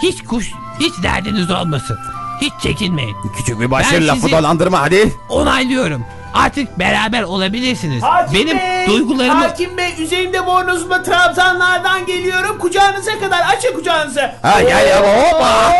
Hiç 0.02 0.22
kuş, 0.24 0.52
hiç 0.80 0.92
derdiniz 1.02 1.50
olmasın. 1.50 1.98
Hiç 2.40 2.52
çekinmeyin. 2.62 3.16
Küçük 3.36 3.58
mübaşir 3.58 3.92
Ben 4.00 4.08
lafı 4.08 4.20
sizi- 4.20 4.32
dolandırma 4.32 4.80
hadi. 4.80 5.12
Onaylıyorum. 5.28 6.04
Artık 6.34 6.78
beraber 6.78 7.22
olabilirsiniz. 7.22 8.02
Hakim 8.02 8.34
Benim 8.34 8.58
Bey, 8.58 8.86
duygularımı... 8.86 9.34
Hakim 9.42 9.76
Bey 9.76 9.94
üzerinde 9.98 10.46
bornozumla 10.46 11.02
trabzanlardan 11.02 12.06
geliyorum. 12.06 12.58
Kucağınıza 12.58 13.18
kadar 13.18 13.40
açın 13.56 13.74
kucağınızı. 13.74 14.20
Ha 14.42 14.62
gel 14.62 14.88
ya 14.88 15.00
hoppa. 15.00 15.46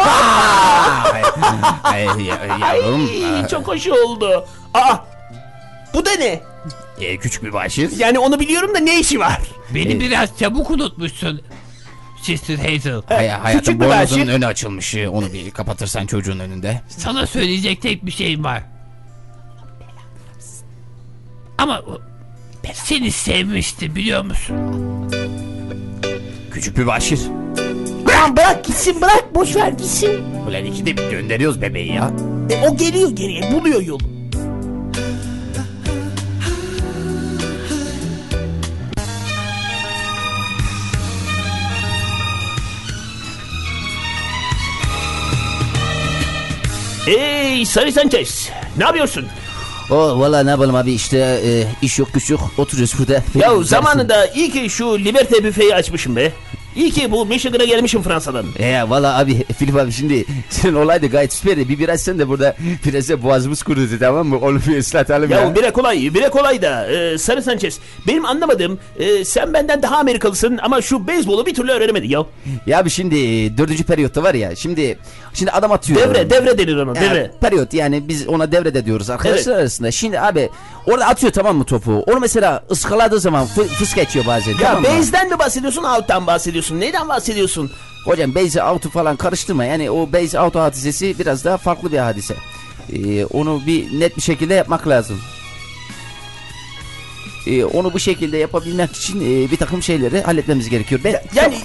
Ay, 1.85 2.09
ay, 2.09 2.23
ya- 2.25 2.59
yavrum. 2.75 3.11
Ay, 3.35 3.49
çok 3.49 3.69
hoş 3.69 3.87
oldu. 3.87 4.47
Aa, 4.75 4.97
bu 5.95 6.07
da 6.07 6.11
ne? 6.19 6.40
Ee, 7.00 7.17
küçük 7.17 7.43
mübaşir. 7.43 7.90
Yani 7.97 8.19
onu 8.19 8.40
biliyorum 8.40 8.75
da 8.75 8.78
ne 8.78 9.00
işi 9.00 9.21
var? 9.21 9.38
Beni 9.75 10.00
biraz 10.00 10.38
çabuk 10.38 10.71
unutmuşsun. 10.71 11.40
Sister 12.23 12.57
Hazel. 12.59 13.02
Hay 13.09 13.28
hayatım 13.28 13.75
mübaşir. 13.75 14.28
önü 14.28 14.47
açılmış. 14.47 14.95
Ee, 14.95 15.09
Onu 15.09 15.33
bir 15.33 15.50
kapatırsan 15.50 16.07
çocuğun 16.07 16.38
önünde. 16.38 16.81
Sana 16.88 17.26
söyleyecek 17.26 17.83
tek 17.83 18.07
bir 18.07 18.11
şeyim 18.11 18.45
var. 18.45 18.62
Ama 21.58 21.82
seni 22.74 23.10
sevmişti 23.12 23.96
biliyor 23.96 24.24
musun? 24.24 24.56
Küçük 26.50 26.78
mübaşir. 26.78 27.20
Lan 28.08 28.36
bırak 28.36 28.64
gitsin 28.64 29.00
bırak 29.00 29.34
boş 29.34 29.56
ver 29.56 29.68
gitsin. 29.68 30.24
Ulan 30.48 30.64
ikide 30.64 30.96
bir 30.96 31.10
gönderiyoruz 31.10 31.62
bebeği 31.62 31.92
ya. 31.92 32.10
E, 32.50 32.68
o 32.68 32.76
geliyor 32.76 33.10
geriye 33.10 33.52
buluyor 33.52 33.82
yolu. 33.82 34.18
Hey 47.06 47.64
Sarı 47.64 47.92
Sanchez 47.92 48.50
ne 48.76 48.84
yapıyorsun? 48.84 49.26
O 49.90 50.21
valla 50.21 50.42
ne 50.42 50.50
yapalım 50.50 50.75
abi 50.75 50.92
işte 50.92 51.18
e, 51.45 51.64
iş 51.83 51.99
yok 51.99 52.09
güç 52.14 52.30
yok 52.30 52.40
oturuyoruz 52.59 52.95
burada. 52.99 53.23
Ya 53.35 53.62
zamanında 53.62 54.26
iyi 54.26 54.50
ki 54.50 54.71
şu 54.71 54.85
Liberté 54.85 55.45
büfeyi 55.45 55.75
açmışım 55.75 56.16
be. 56.16 56.33
İyi 56.78 56.90
ki 56.90 57.12
bu 57.12 57.26
Michigan'a 57.26 57.64
gelmişim 57.64 58.02
Fransa'dan. 58.02 58.47
Ya 58.58 58.90
valla 58.90 59.18
abi 59.18 59.44
Filip 59.58 59.76
abi 59.76 59.92
şimdi 59.92 60.25
senin 60.50 60.75
olay 60.75 61.02
da 61.02 61.06
gayet 61.06 61.32
süperdi. 61.32 61.68
Bir 61.68 61.78
biraz 61.78 62.00
sen 62.02 62.18
de 62.18 62.28
burada 62.28 62.56
da 62.85 63.23
boğazımız 63.23 63.62
kurudu 63.62 63.99
tamam 64.00 64.28
mı? 64.28 64.38
Onu 64.38 64.61
bir 64.68 64.78
ıslatalım 64.78 65.30
ya. 65.30 65.40
Ya 65.40 65.54
bire 65.54 65.70
kolay, 65.70 66.14
bire 66.14 66.28
kolay 66.28 66.62
da 66.62 66.87
e, 66.87 67.18
Sarı 67.18 67.42
Sanchez. 67.42 67.78
Benim 68.06 68.25
anlamadığım 68.25 68.78
e, 68.99 69.25
sen 69.25 69.54
benden 69.54 69.82
daha 69.82 69.97
Amerikalısın 69.97 70.58
ama 70.62 70.82
şu 70.82 71.06
beyzbolu 71.06 71.47
bir 71.47 71.54
türlü 71.54 71.73
öğrenemedin 71.73 72.08
ya. 72.08 72.25
Ya 72.66 72.78
abi 72.78 72.90
şimdi 72.90 73.16
dördüncü 73.58 73.85
periyotta 73.85 74.23
var 74.23 74.35
ya 74.35 74.56
şimdi 74.56 74.99
şimdi 75.35 75.50
adam 75.50 75.73
atıyor. 75.73 76.00
Devre, 76.00 76.30
devre 76.30 76.58
denir 76.58 76.76
ona, 76.76 76.94
devre. 76.94 77.30
Periyot 77.40 77.75
yani 77.75 78.08
biz 78.08 78.28
ona 78.28 78.52
devrede 78.52 78.85
diyoruz 78.87 79.11
arkadaşlar 79.11 79.52
Evet. 79.52 79.61
arasında. 79.61 79.90
Şimdi 79.90 80.20
abi 80.20 80.50
orada 80.87 81.06
atıyor 81.06 81.32
tamam 81.32 81.56
mı 81.56 81.64
topu? 81.64 82.04
Onu 82.06 82.20
mesela 82.20 82.62
ıskaladığı 82.70 83.20
zaman 83.20 83.47
fı, 83.47 83.64
fıs 83.64 83.94
geçiyor 83.94 84.26
bazen. 84.26 84.52
Ya 84.52 84.58
tamam 84.58 84.85
base'den 84.85 85.28
mi 85.30 85.38
bahsediyorsun, 85.38 85.82
out'tan 85.82 86.26
bahsediyorsun? 86.26 86.67
Neyden 86.75 87.08
bahsediyorsun? 87.08 87.70
Hocam 88.04 88.34
base 88.34 88.62
out'u 88.64 88.90
falan 88.90 89.16
karıştırma. 89.16 89.64
Yani 89.64 89.90
o 89.90 90.12
base 90.12 90.40
out 90.40 90.54
hadisesi 90.54 91.18
biraz 91.18 91.44
daha 91.44 91.56
farklı 91.56 91.92
bir 91.92 91.98
hadise. 91.98 92.34
Ee, 92.92 93.25
onu 93.25 93.62
bir 93.66 94.00
net 94.00 94.16
bir 94.16 94.22
şekilde 94.22 94.54
yapmak 94.54 94.88
lazım. 94.88 95.20
Ee, 97.46 97.64
onu 97.64 97.92
bu 97.92 97.98
şekilde 98.00 98.38
yapabilmek 98.38 98.96
için 98.96 99.20
e, 99.20 99.50
bir 99.50 99.56
takım 99.56 99.82
şeyleri 99.82 100.22
halletmemiz 100.22 100.68
gerekiyor. 100.68 101.00
Ben, 101.04 101.22
Yani 101.34 101.58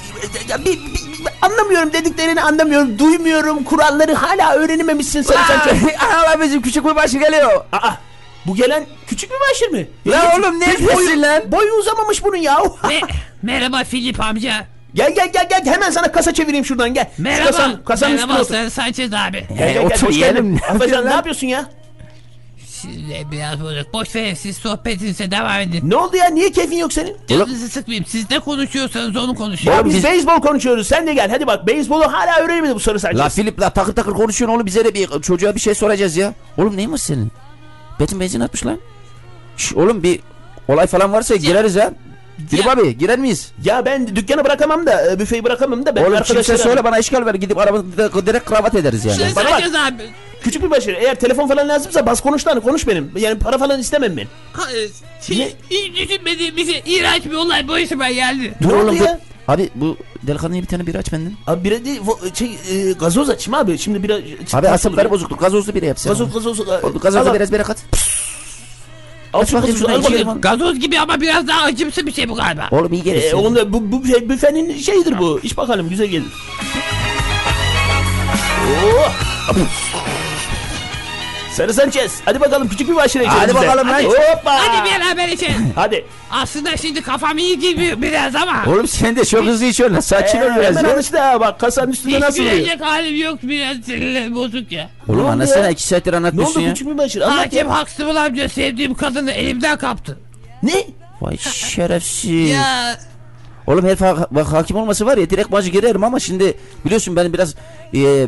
ya, 0.49 0.59
bir, 0.59 0.65
bir- 0.65 0.73
bir- 0.75 1.33
anlamıyorum 1.41 1.93
dediklerini 1.93 2.41
anlamıyorum, 2.41 2.99
duymuyorum. 2.99 3.63
Kuralları 3.63 4.13
hala 4.13 4.53
öğrenememişsin 4.55 5.21
Sanchez. 5.21 5.83
Allah 6.15 6.41
bizim 6.41 6.61
küçük 6.61 6.85
bir 6.85 6.95
başı 6.95 7.17
geliyor. 7.17 7.65
Aa, 7.71 7.91
bu 8.45 8.55
gelen 8.55 8.85
küçük 9.07 9.29
bir 9.31 9.35
başır 9.51 9.67
mı? 9.71 9.77
Ya 10.05 10.33
hiç- 10.33 10.39
oğlum 10.39 10.59
ne 10.59 10.65
boyu- 10.95 11.21
lan? 11.21 11.51
Boyu 11.51 11.71
uzamamış 11.73 12.23
bunun 12.23 12.37
ya. 12.37 12.55
Me- 12.83 13.09
merhaba 13.41 13.83
Filip 13.83 14.19
amca. 14.19 14.67
Gel 14.93 15.15
gel 15.15 15.31
gel 15.33 15.47
gel 15.49 15.65
hemen 15.65 15.89
sana 15.89 16.11
kasa 16.11 16.33
çevireyim 16.33 16.65
şuradan 16.65 16.93
gel. 16.93 17.09
Merhaba. 17.17 17.45
Kasan, 17.51 17.83
kasanın 17.83 18.13
üstüne 18.13 18.25
merhaba 18.27 18.43
otur. 18.43 18.53
Sarı 18.55 18.71
Sanchez 18.71 19.13
abi. 19.13 19.45
Gel 19.49 19.57
gel 19.57 19.73
gel 19.73 19.85
otur 19.85 20.07
hoş. 20.07 20.17
Ne 20.17 20.27
Afacan 20.69 20.79
yapıyorsun 20.79 21.05
ne 21.05 21.13
yapıyorsun 21.13 21.47
ya? 21.47 21.69
Size 22.67 23.31
biraz 23.31 23.61
bozuk. 23.61 23.93
Boş 23.93 24.15
verin 24.15 24.33
siz 24.33 24.57
sohbetinize 24.57 25.31
devam 25.31 25.59
edin. 25.61 25.89
Ne 25.89 25.95
oldu 25.95 26.15
ya? 26.17 26.25
Niye 26.25 26.51
keyfin 26.51 26.77
yok 26.77 26.93
senin? 26.93 27.17
Canınızı 27.27 27.69
sıkmayayım. 27.69 28.05
Siz 28.05 28.31
ne 28.31 28.39
konuşuyorsanız 28.39 29.15
onu 29.17 29.35
konuşun. 29.35 29.71
Ya 29.71 29.85
biz, 29.85 29.95
biz- 29.95 30.03
beyzbol 30.03 30.41
konuşuyoruz. 30.41 30.87
Sen 30.87 31.07
de 31.07 31.13
gel. 31.13 31.29
Hadi 31.29 31.47
bak 31.47 31.67
beyzbolu 31.67 32.13
hala 32.13 32.39
öğrenemedi 32.39 32.75
bu 32.75 32.79
sarı 32.79 32.99
Sanchez. 32.99 33.19
La 33.19 33.29
Filip 33.29 33.61
la 33.61 33.69
takır 33.69 33.95
takır 33.95 34.11
konuşuyorsun 34.13 34.55
oğlum 34.55 34.65
bize 34.65 34.85
de 34.85 34.93
bir 34.93 35.21
çocuğa 35.21 35.55
bir 35.55 35.59
şey 35.59 35.75
soracağız 35.75 36.17
ya. 36.17 36.33
Oğlum 36.57 36.77
neyin 36.77 36.91
var 36.91 36.97
senin? 36.97 37.31
Betin 37.99 38.19
benzin 38.19 38.39
atmış 38.39 38.65
lan. 38.65 38.79
Şş, 39.57 39.73
oğlum 39.73 40.03
bir 40.03 40.19
olay 40.67 40.87
falan 40.87 41.13
varsa 41.13 41.35
gireriz 41.35 41.75
ha. 41.75 41.91
Filip 42.49 42.67
abi 42.67 42.97
girer 42.97 43.19
miyiz? 43.19 43.51
Ya 43.63 43.85
ben 43.85 44.15
dükkanı 44.15 44.45
bırakamam 44.45 44.85
da 44.85 45.11
e, 45.11 45.19
büfeyi 45.19 45.43
bırakamam 45.43 45.85
da 45.85 45.95
ben 45.95 46.03
Oğlum 46.03 46.23
kimse 46.23 46.57
söyle 46.57 46.83
bana 46.83 46.99
işgal 46.99 47.25
ver 47.25 47.33
gidip 47.35 47.57
arabada 47.57 48.25
direkt 48.25 48.45
kravat 48.45 48.75
ederiz 48.75 49.05
yani. 49.05 49.17
Şunu 49.17 49.35
Bana 49.35 49.51
bak. 49.51 49.63
abi. 49.93 50.03
Küçük 50.43 50.63
bir 50.63 50.69
başarı. 50.69 50.95
Eğer 50.95 51.15
telefon 51.15 51.47
falan 51.47 51.69
lazımsa 51.69 52.05
bas 52.05 52.21
konuş 52.21 52.47
lan 52.47 52.59
konuş 52.59 52.87
benim. 52.87 53.11
Yani 53.17 53.39
para 53.39 53.57
falan 53.57 53.79
istemem 53.79 54.17
ben. 54.17 54.27
Hiç, 55.21 55.37
Ne? 55.37 55.51
hiç 55.69 55.97
düşünmediğim 55.97 56.57
bir 56.57 56.65
şey. 56.65 56.83
İğrenç 56.85 57.25
bir 57.25 57.33
olay 57.33 57.67
başıma 57.67 58.09
geldi. 58.11 58.53
Ne 58.61 58.73
oldu 58.73 58.93
ya? 58.93 59.19
Abi 59.47 59.69
bu 59.75 59.97
delikanlıya 60.23 60.61
bir 60.61 60.67
tane 60.67 60.87
bira 60.87 60.97
aç 60.97 61.13
benden. 61.13 61.33
Abi 61.47 61.63
bira 61.63 61.85
değil, 61.85 62.01
şey, 62.33 62.57
e, 62.71 62.91
gazoz 62.91 63.29
açayım 63.29 63.59
abi. 63.59 63.77
Şimdi 63.77 64.03
bira... 64.03 64.17
Abi 64.53 64.69
asapları 64.69 65.11
bozuktur 65.11 65.37
gazozlu 65.37 65.75
bira 65.75 65.85
yapsın. 65.85 66.09
Gazoz, 66.09 66.33
gazoz. 66.33 66.59
Oğlum, 66.59 66.99
Gazozlu 66.99 67.33
biraz 67.33 67.51
bira 67.53 67.63
kat. 67.63 67.77
Al 69.33 69.45
şu 69.45 69.57
bakayım 69.57 69.77
al 69.89 70.03
bakayım. 70.03 70.41
Gazoz 70.41 70.79
gibi 70.79 70.99
ama 70.99 71.21
biraz 71.21 71.47
daha 71.47 71.63
acımsı 71.63 72.07
bir 72.07 72.11
şey 72.13 72.29
bu 72.29 72.35
galiba. 72.35 72.67
Oğlum 72.71 72.93
iyi 72.93 73.03
gelir. 73.03 73.31
E, 73.31 73.35
onda 73.35 73.73
bu, 73.73 73.91
bu 73.91 74.07
şey, 74.07 74.29
büfenin 74.29 74.77
şeyidir 74.77 75.19
bu. 75.19 75.39
İç 75.43 75.57
bakalım 75.57 75.89
güzel 75.89 76.07
gelir. 76.07 76.27
Oo. 78.85 79.11
Sarı 81.53 81.73
Sanchez. 81.73 82.21
Hadi 82.25 82.39
bakalım 82.39 82.67
küçük 82.69 82.89
bir 82.89 82.95
başına 82.95 83.23
içelim 83.23 83.37
Hadi 83.39 83.53
bakalım 83.55 83.87
lan. 83.89 84.03
Hoppa. 84.03 84.59
Hadi 84.59 84.89
beraber 84.89 85.27
içelim. 85.27 85.71
Hadi. 85.75 86.05
Aslında 86.31 86.77
şimdi 86.77 87.01
kafam 87.01 87.37
iyi 87.37 87.59
gibi 87.59 88.01
biraz 88.01 88.35
ama. 88.35 88.63
Oğlum 88.67 88.87
sen 88.87 89.15
de 89.15 89.25
çok 89.25 89.45
hızlı 89.45 89.65
içiyorsun. 89.65 89.99
Sakin 89.99 90.37
ol 90.41 90.43
Ee, 90.43 90.59
biraz 90.59 90.75
hemen 90.77 90.89
ya. 90.89 90.95
alıştı 90.95 91.19
ha 91.19 91.39
bak 91.39 91.59
kasanın 91.59 91.91
üstünde 91.91 92.15
Hiç 92.15 92.21
nasıl 92.21 92.39
oluyor? 92.41 92.55
gülecek 92.55 92.81
halim 92.81 93.15
yok 93.21 93.39
biraz 93.43 93.77
sinirlerim 93.77 94.35
bozuk 94.35 94.71
ya. 94.71 94.89
Oğlum 95.07 95.25
oldu 95.25 95.43
ya? 95.63 95.69
iki 95.69 95.83
saattir 95.83 96.11
Ne 96.13 96.17
oldu 96.17 96.25
anlatıyorsun 96.25 96.61
ya. 96.61 96.69
küçük 96.73 96.87
bir 96.87 96.97
başına? 96.97 97.25
Anlat 97.25 97.45
Hakim 97.45 97.67
ya. 97.69 97.81
Huxtable 97.81 98.19
amca 98.19 98.49
sevdiğim 98.49 98.93
kadını 98.93 99.31
elimden 99.31 99.77
kaptı. 99.77 100.19
Ne? 100.63 100.83
Vay 101.21 101.37
şerefsiz. 101.37 102.49
Ya 102.49 102.99
Oğlum 103.67 103.85
herif 103.85 104.01
ha- 104.01 104.27
bak 104.31 104.47
hakim 104.53 104.77
olması 104.77 105.05
var 105.05 105.17
ya 105.17 105.29
direkt 105.29 105.49
maçı 105.49 105.69
girerim 105.69 106.03
ama 106.03 106.19
şimdi 106.19 106.57
biliyorsun 106.85 107.15
ben 107.15 107.33
biraz 107.33 107.55
e, 107.95 108.27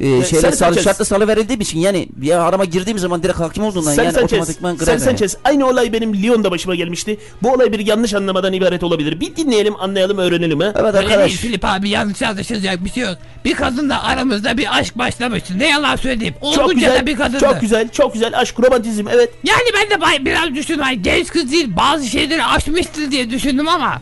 e, 0.00 0.04
şeyler 0.04 0.24
Sarı 0.24 0.40
salı, 0.40 0.52
Sanchez. 0.56 0.84
şartlı 0.84 1.04
salı 1.04 1.28
verildiğim 1.28 1.60
için 1.60 1.78
yani 1.78 2.08
bir 2.12 2.30
arama 2.46 2.64
girdiğim 2.64 2.98
zaman 2.98 3.22
direkt 3.22 3.40
hakim 3.40 3.64
olduğundan 3.64 3.92
Sarı 3.92 4.04
yani 4.04 4.14
Sanchez. 4.14 4.32
otomatikman 4.32 4.78
girer. 4.78 4.98
Sanchez. 4.98 5.36
Aynı 5.44 5.66
olay 5.68 5.92
benim 5.92 6.22
Lyon'da 6.22 6.50
başıma 6.50 6.74
gelmişti. 6.74 7.18
Bu 7.42 7.52
olay 7.52 7.72
bir 7.72 7.86
yanlış 7.86 8.14
anlamadan 8.14 8.52
ibaret 8.52 8.82
olabilir. 8.82 9.20
Bir 9.20 9.36
dinleyelim, 9.36 9.80
anlayalım, 9.80 10.18
öğrenelim 10.18 10.60
ha. 10.60 10.72
Evet 10.76 10.94
öyle 10.94 10.98
değil 10.98 11.10
arkadaş. 11.10 11.32
Filip 11.32 11.64
abi 11.64 11.88
yanlış 11.88 12.22
anlaşılacak 12.22 12.84
bir 12.84 12.90
şey 12.90 13.02
yok. 13.02 13.16
Bir 13.44 13.54
kadınla 13.54 14.02
aramızda 14.02 14.58
bir 14.58 14.78
aşk 14.78 14.98
başlamıştı. 14.98 15.58
Ne 15.58 15.68
yalan 15.68 15.96
söyleyeyim. 15.96 16.34
Çok 16.40 16.64
Olgunca 16.64 16.74
güzel, 16.74 17.00
da 17.00 17.06
bir 17.06 17.16
kadındı. 17.16 17.40
çok 17.40 17.60
güzel, 17.60 17.88
çok 17.88 18.12
güzel. 18.12 18.38
Aşk, 18.38 18.60
romantizm, 18.60 19.08
evet. 19.08 19.30
Yani 19.44 19.64
ben 19.74 19.90
de 19.90 20.24
biraz 20.24 20.54
düşündüm. 20.54 20.80
Hani 20.80 21.02
genç 21.02 21.28
kız 21.28 21.52
değil 21.52 21.76
bazı 21.76 22.06
şeyleri 22.06 22.44
aşmıştır 22.44 23.10
diye 23.10 23.30
düşündüm 23.30 23.68
ama. 23.68 24.00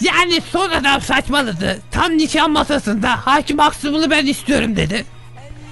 Yani 0.00 0.40
sonradan 0.52 0.98
saçmaladı. 0.98 1.78
Tam 1.90 2.18
nişan 2.18 2.50
masasında 2.50 3.26
hakim 3.26 3.58
Huxtable'ı 3.58 4.10
ben 4.10 4.26
istiyorum 4.26 4.76
dedi. 4.76 5.04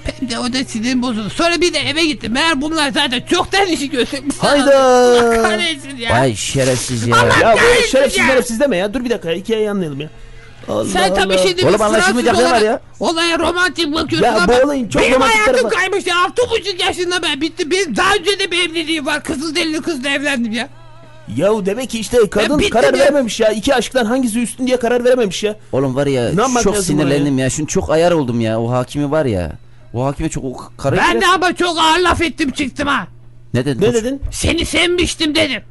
Ben 0.06 0.30
de 0.30 0.38
o 0.38 0.52
da 0.52 0.64
sinirim 0.64 1.02
bozuldu. 1.02 1.30
Sonra 1.30 1.60
bir 1.60 1.74
de 1.74 1.78
eve 1.78 2.04
gittim. 2.06 2.32
Meğer 2.32 2.60
bunlar 2.60 2.90
zaten 2.90 3.22
çoktan 3.30 3.66
işi 3.66 3.90
götürmüş. 3.90 4.36
Hayda. 4.38 4.84
Allah 4.84 5.42
kahretsin 5.42 5.96
ya. 5.96 6.10
Vay 6.20 6.34
şerefsiz 6.36 7.06
ya. 7.06 7.16
Ya 7.16 7.24
bu 7.52 7.56
kahretsin 7.58 7.90
şerefsiz 7.90 8.18
ya. 8.18 8.26
şerefsiz 8.26 8.60
deme 8.60 8.76
ya. 8.76 8.94
Dur 8.94 9.04
bir 9.04 9.10
dakika, 9.10 9.30
hikayeyi 9.30 9.70
anlayalım 9.70 10.00
ya. 10.00 10.08
Allah 10.68 10.84
Sen 10.84 11.14
tabii 11.14 11.34
Allah. 11.34 11.42
şimdi 11.48 11.66
Oğlum 11.66 11.82
anlaşılmayacak 11.82 12.36
ne 12.38 12.44
var 12.44 12.60
ya? 12.60 12.80
Olaya 13.00 13.38
romantik 13.38 13.94
bakıyorsun 13.94 14.26
Ya 14.26 14.36
ama 14.36 14.48
bu 14.48 14.52
olayın 14.64 14.88
çok 14.88 15.02
benim 15.02 15.14
romantik 15.14 15.36
hayatım 15.36 15.54
tarafı- 15.70 15.76
kaymış 15.76 16.06
ya. 16.06 16.14
Altı 16.24 16.42
buçuk 16.50 16.80
yaşında 16.80 17.22
ben 17.22 17.40
bitti. 17.40 17.70
Benim 17.70 17.96
daha 17.96 18.14
önce 18.14 18.38
de 18.38 18.50
bir 18.50 18.70
evliliğim 18.70 19.06
var. 19.06 19.22
Kızılderili 19.22 19.82
kızla 19.82 20.08
evlendim 20.08 20.52
ya. 20.52 20.68
Ya 21.36 21.66
demek 21.66 21.90
ki 21.90 21.98
işte 21.98 22.18
kadın 22.30 22.58
bitti 22.58 22.70
karar 22.70 22.92
mi? 22.92 22.98
verememiş 22.98 23.40
ya. 23.40 23.50
İki 23.50 23.74
aşktan 23.74 24.04
hangisi 24.04 24.40
üstün 24.40 24.66
diye 24.66 24.76
karar 24.76 25.04
verememiş 25.04 25.42
ya. 25.42 25.56
Oğlum 25.72 25.96
var 25.96 26.06
ya 26.06 26.30
Ne 26.54 26.62
çok 26.62 26.76
sinirlendim 26.78 27.38
ya. 27.38 27.50
Şunu 27.50 27.66
çok 27.66 27.90
ayar 27.90 28.12
oldum 28.12 28.40
ya. 28.40 28.60
O 28.60 28.70
hakimi 28.70 29.10
var 29.10 29.24
ya. 29.24 29.52
O 29.94 30.04
hakime 30.04 30.28
çok 30.28 30.44
o 30.44 30.56
karı 30.76 30.96
Ben 30.96 31.20
de 31.20 31.26
ama 31.26 31.56
çok 31.56 31.78
ağır 31.78 31.98
laf 31.98 32.22
ettim 32.22 32.50
çıktım 32.50 32.88
ha. 32.88 33.06
Ne 33.54 33.64
dedin? 33.64 33.80
Ne 33.80 33.86
Koç? 33.86 33.94
dedin? 33.94 34.22
Seni 34.30 34.64
sevmiştim 34.64 35.34
dedim. 35.34 35.62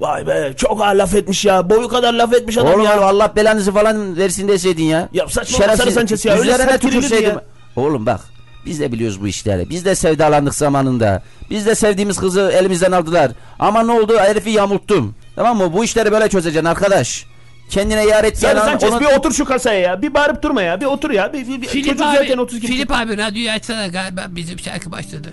Vay 0.00 0.26
be 0.26 0.52
çok 0.56 0.82
ağır 0.82 0.94
laf 0.94 1.14
etmiş 1.14 1.44
ya. 1.44 1.70
Boyu 1.70 1.88
kadar 1.88 2.12
laf 2.12 2.34
etmiş 2.34 2.58
adam 2.58 2.74
Oğlum 2.74 2.84
ya. 2.84 3.00
Allah 3.00 3.32
belanızı 3.36 3.72
falan 3.72 4.16
versin 4.16 4.48
deseydin 4.48 4.84
ya. 4.84 5.08
Ya 5.12 5.28
saçma 5.28 5.76
Sarı 5.76 5.92
Sanchez 5.92 6.24
ya, 6.24 6.38
Üzerine 6.38 6.78
tükürseydim. 6.78 7.34
Oğlum 7.76 8.06
bak 8.06 8.20
biz 8.66 8.80
de 8.80 8.92
biliyoruz 8.92 9.20
bu 9.20 9.28
işleri. 9.28 9.70
Biz 9.70 9.84
de 9.84 9.94
sevdalandık 9.94 10.54
zamanında. 10.54 11.22
Biz 11.50 11.66
de 11.66 11.74
sevdiğimiz 11.74 12.16
kızı 12.16 12.52
elimizden 12.54 12.92
aldılar. 12.92 13.32
Ama 13.58 13.82
ne 13.82 13.92
oldu? 13.92 14.18
Herifi 14.18 14.50
yamulttum. 14.50 15.14
Tamam 15.36 15.56
mı? 15.56 15.72
Bu 15.72 15.84
işleri 15.84 16.12
böyle 16.12 16.28
çözeceksin 16.28 16.64
arkadaş. 16.68 17.26
Kendine 17.70 18.06
yar 18.06 18.24
et. 18.24 18.38
Sanchez 18.38 18.92
onu- 18.92 19.00
bir 19.00 19.18
otur 19.18 19.32
şu 19.32 19.44
kasaya 19.44 19.80
ya. 19.80 20.02
Bir 20.02 20.14
bağırıp 20.14 20.42
durma 20.42 20.62
ya. 20.62 20.80
Bir 20.80 20.86
otur 20.86 21.10
ya. 21.10 21.32
Bir, 21.32 21.48
bir, 21.48 21.62
bir- 21.62 21.66
Filip 21.66 21.86
çocuk 21.86 22.06
abi, 22.06 22.16
zaten 22.16 22.38
32. 22.38 22.66
Filip 22.66 22.90
abi 22.92 23.16
radyoyu 23.18 23.50
açsana 23.50 23.86
galiba 23.86 24.26
bizim 24.28 24.58
şarkı 24.58 24.92
başladı. 24.92 25.32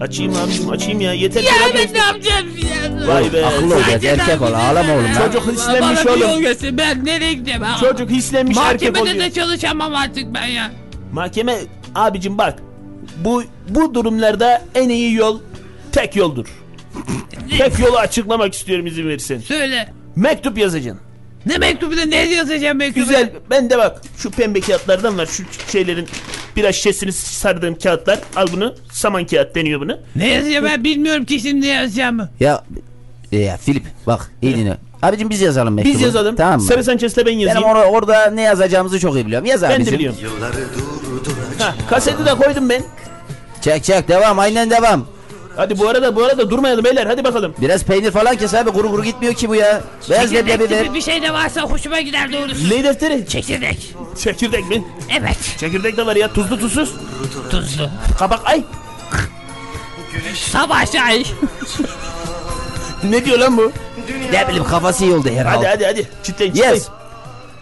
Açayım 0.00 0.36
abicim 0.36 0.70
açayım 0.70 1.00
ya. 1.00 1.12
Yeter 1.12 1.42
Ya 1.42 1.52
ben 1.74 1.94
ne 1.94 1.98
yapacağım 1.98 2.46
ya? 3.02 3.08
Vay 3.08 3.32
be. 3.32 3.46
Akıllı 3.46 3.74
ol 3.76 3.80
biraz 3.88 4.04
erkek 4.04 4.42
ol 4.42 4.52
ağlama 4.52 4.92
oğlum. 4.94 5.04
lan. 5.04 5.26
Çocuk 5.26 5.52
hislenmiş 5.52 5.98
Bana 5.98 6.04
bir 6.04 6.10
oğlum. 6.10 6.20
yol 6.30 6.40
göster 6.40 6.78
ben 6.78 7.04
nereye 7.04 7.32
gideceğim 7.32 7.62
ha? 7.62 7.78
Çocuk 7.80 8.10
hislenmiş 8.10 8.56
erkek 8.56 8.72
Mahkemede 8.72 9.00
oluyor. 9.00 9.16
de 9.26 9.30
çalışamam 9.32 9.94
artık 9.94 10.34
ben 10.34 10.46
ya. 10.46 10.70
Mahkeme 11.12 11.56
abicim 11.94 12.38
bak. 12.38 12.58
Bu 13.24 13.42
bu 13.68 13.94
durumlarda 13.94 14.62
en 14.74 14.88
iyi 14.88 15.14
yol 15.14 15.40
tek 15.92 16.16
yoldur. 16.16 16.46
tek 17.58 17.78
yolu 17.78 17.96
açıklamak 17.98 18.54
istiyorum 18.54 18.86
izin 18.86 19.08
verirsen. 19.08 19.38
Söyle. 19.38 19.88
Mektup 20.16 20.58
yazacaksın. 20.58 21.00
Ne 21.48 21.58
mektubunda 21.58 22.04
ne 22.04 22.16
yazacağım 22.16 22.78
mektubu? 22.78 23.04
Güzel. 23.04 23.30
Ben 23.50 23.70
de 23.70 23.78
bak 23.78 24.02
şu 24.16 24.30
pembe 24.30 24.60
kağıtlardan 24.60 25.18
var. 25.18 25.26
Şu 25.26 25.42
şeylerin 25.72 26.06
biraz 26.56 26.74
şişesini 26.74 27.12
sardığım 27.12 27.78
kağıtlar. 27.78 28.18
Al 28.36 28.46
bunu. 28.52 28.74
Saman 28.92 29.26
kağıt 29.26 29.54
deniyor 29.54 29.80
bunu. 29.80 29.98
Ne 30.16 30.28
yazacağım 30.28 30.64
ben 30.64 30.84
bilmiyorum 30.84 31.24
ki 31.24 31.40
şimdi 31.40 31.60
ne 31.66 31.70
yazacağımı. 31.70 32.28
Ya, 32.40 32.64
ya 33.32 33.56
Filip 33.56 33.82
bak 34.06 34.30
iyi 34.42 34.56
dinle. 34.56 34.76
Abicim 35.02 35.30
biz 35.30 35.40
yazalım 35.40 35.74
mektubu. 35.74 35.94
Biz 35.94 36.00
yazalım. 36.02 36.36
Tamam 36.36 36.60
mı? 36.60 36.66
Sarı 36.66 36.84
Sanchez'le 36.84 37.16
ben 37.16 37.32
yazayım. 37.32 37.68
Benim 37.68 37.76
or- 37.76 37.86
orada 37.86 38.30
ne 38.30 38.42
yazacağımızı 38.42 39.00
çok 39.00 39.14
iyi 39.14 39.26
biliyorum. 39.26 39.46
Yaz 39.46 39.62
ben 39.62 39.70
de 39.70 39.74
abicim. 39.74 39.94
biliyorum. 39.94 40.16
Ha, 41.58 41.74
kaseti 41.90 42.26
de 42.26 42.34
koydum 42.34 42.68
ben. 42.68 42.82
Çek 43.60 43.84
çek 43.84 44.08
devam 44.08 44.38
aynen 44.38 44.70
devam. 44.70 45.06
Hadi 45.58 45.78
bu 45.78 45.88
arada 45.88 46.16
bu 46.16 46.24
arada 46.24 46.50
durmayalım 46.50 46.84
beyler 46.84 47.06
hadi 47.06 47.24
bakalım. 47.24 47.54
Biraz 47.60 47.84
peynir 47.84 48.10
falan 48.10 48.36
kes 48.36 48.54
abi 48.54 48.70
kuru 48.70 48.90
kuru 48.90 49.04
gitmiyor 49.04 49.34
ki 49.34 49.48
bu 49.48 49.54
ya. 49.54 49.80
Beyaz 50.10 50.32
leblebi 50.32 50.48
Çekirdek 50.50 50.70
ver. 50.78 50.84
gibi 50.84 50.94
bir 50.94 51.00
şey 51.00 51.22
de 51.22 51.32
varsa 51.32 51.62
hoşuma 51.62 52.00
gider 52.00 52.32
doğrusu. 52.32 52.68
Ne 52.70 52.84
defteri? 52.84 53.26
Çekirdek. 53.28 53.94
Çekirdek 54.22 54.68
mi? 54.68 54.84
Evet. 55.20 55.36
Çekirdek 55.60 55.96
de 55.96 56.06
var 56.06 56.16
ya 56.16 56.32
tuzlu 56.32 56.60
tuzsuz. 56.60 56.94
Tuzlu. 57.50 57.90
Kabak 58.18 58.40
ay. 58.44 58.64
Sabah 60.34 60.92
çay. 60.92 61.24
Ne 63.04 63.24
diyor 63.24 63.38
lan 63.38 63.56
bu? 63.56 63.72
Ne 64.32 64.48
bileyim 64.48 64.64
kafası 64.64 65.04
iyi 65.04 65.12
oldu 65.14 65.30
herhalde. 65.30 65.56
Hadi 65.56 65.66
hadi 65.66 65.84
hadi. 65.86 66.08
Çitleyin 66.22 66.52
çitleyin. 66.52 66.74
Yes. 66.74 66.88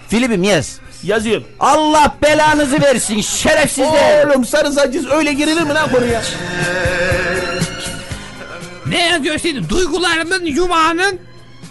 Filip'im 0.08 0.42
yes. 0.42 0.78
Yazıyorum. 1.02 1.44
Allah 1.60 2.14
belanızı 2.22 2.82
versin 2.82 3.20
şerefsizler. 3.20 4.26
Oğlum 4.26 4.44
sarı 4.44 4.72
sancız 4.72 5.10
öyle 5.10 5.32
girilir 5.32 5.62
mi 5.62 5.74
lan 5.74 5.90
konuya? 5.90 6.22
Ne 8.88 9.08
yazıyor 9.08 9.38
şimdi? 9.38 9.68
Duygularımın 9.68 10.44
yumağının 10.44 11.18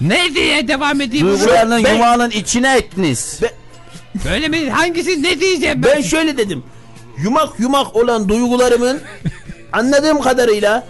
ne 0.01 0.35
diye 0.35 0.67
devam 0.67 1.01
edeyim? 1.01 1.27
Duygularının 1.27 1.83
Ben- 1.83 1.93
yumağının 1.93 2.29
içine 2.29 2.77
ettiniz. 2.77 3.39
Böyle 4.25 4.47
mi? 4.47 4.69
Hangisi 4.69 5.23
ne 5.23 5.39
diyeceğim 5.39 5.83
ben? 5.83 5.91
Ben 5.95 6.01
şöyle 6.01 6.37
dedim. 6.37 6.63
Yumak 7.23 7.59
yumak 7.59 7.95
olan 7.95 8.29
duygularımın 8.29 9.01
anladığım 9.73 10.21
kadarıyla 10.21 10.87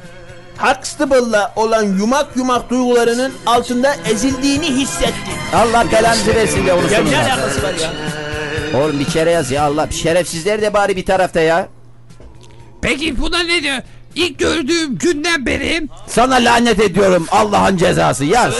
Huxtable'la 0.57 1.53
olan 1.55 1.83
yumak 1.83 2.35
yumak 2.37 2.69
duygularının 2.69 3.33
altında 3.45 3.95
ezildiğini 4.11 4.65
hissettim. 4.65 5.33
Allah 5.53 5.85
belanızı 5.91 6.35
versin 6.35 6.67
be 6.67 6.73
onu 6.73 6.91
Ya 6.91 7.03
ne 7.03 7.17
alakası 7.17 7.63
var 7.63 7.73
ya? 7.73 7.93
Oğlum 8.81 8.99
bir 8.99 9.05
kere 9.05 9.31
yaz 9.31 9.51
ya 9.51 9.63
Allah. 9.63 9.91
Şerefsizler 9.91 10.61
de 10.61 10.73
bari 10.73 10.95
bir 10.95 11.05
tarafta 11.05 11.39
ya. 11.41 11.67
Peki 12.81 13.21
buna 13.21 13.39
ne 13.43 13.63
diyor? 13.63 13.77
İlk 14.15 14.39
gördüğüm 14.39 14.97
günden 14.97 15.45
beri 15.45 15.83
Sana 16.07 16.35
lanet 16.35 16.79
ediyorum 16.79 17.27
Allah'ın 17.31 17.77
cezası 17.77 18.25
yaz. 18.25 18.53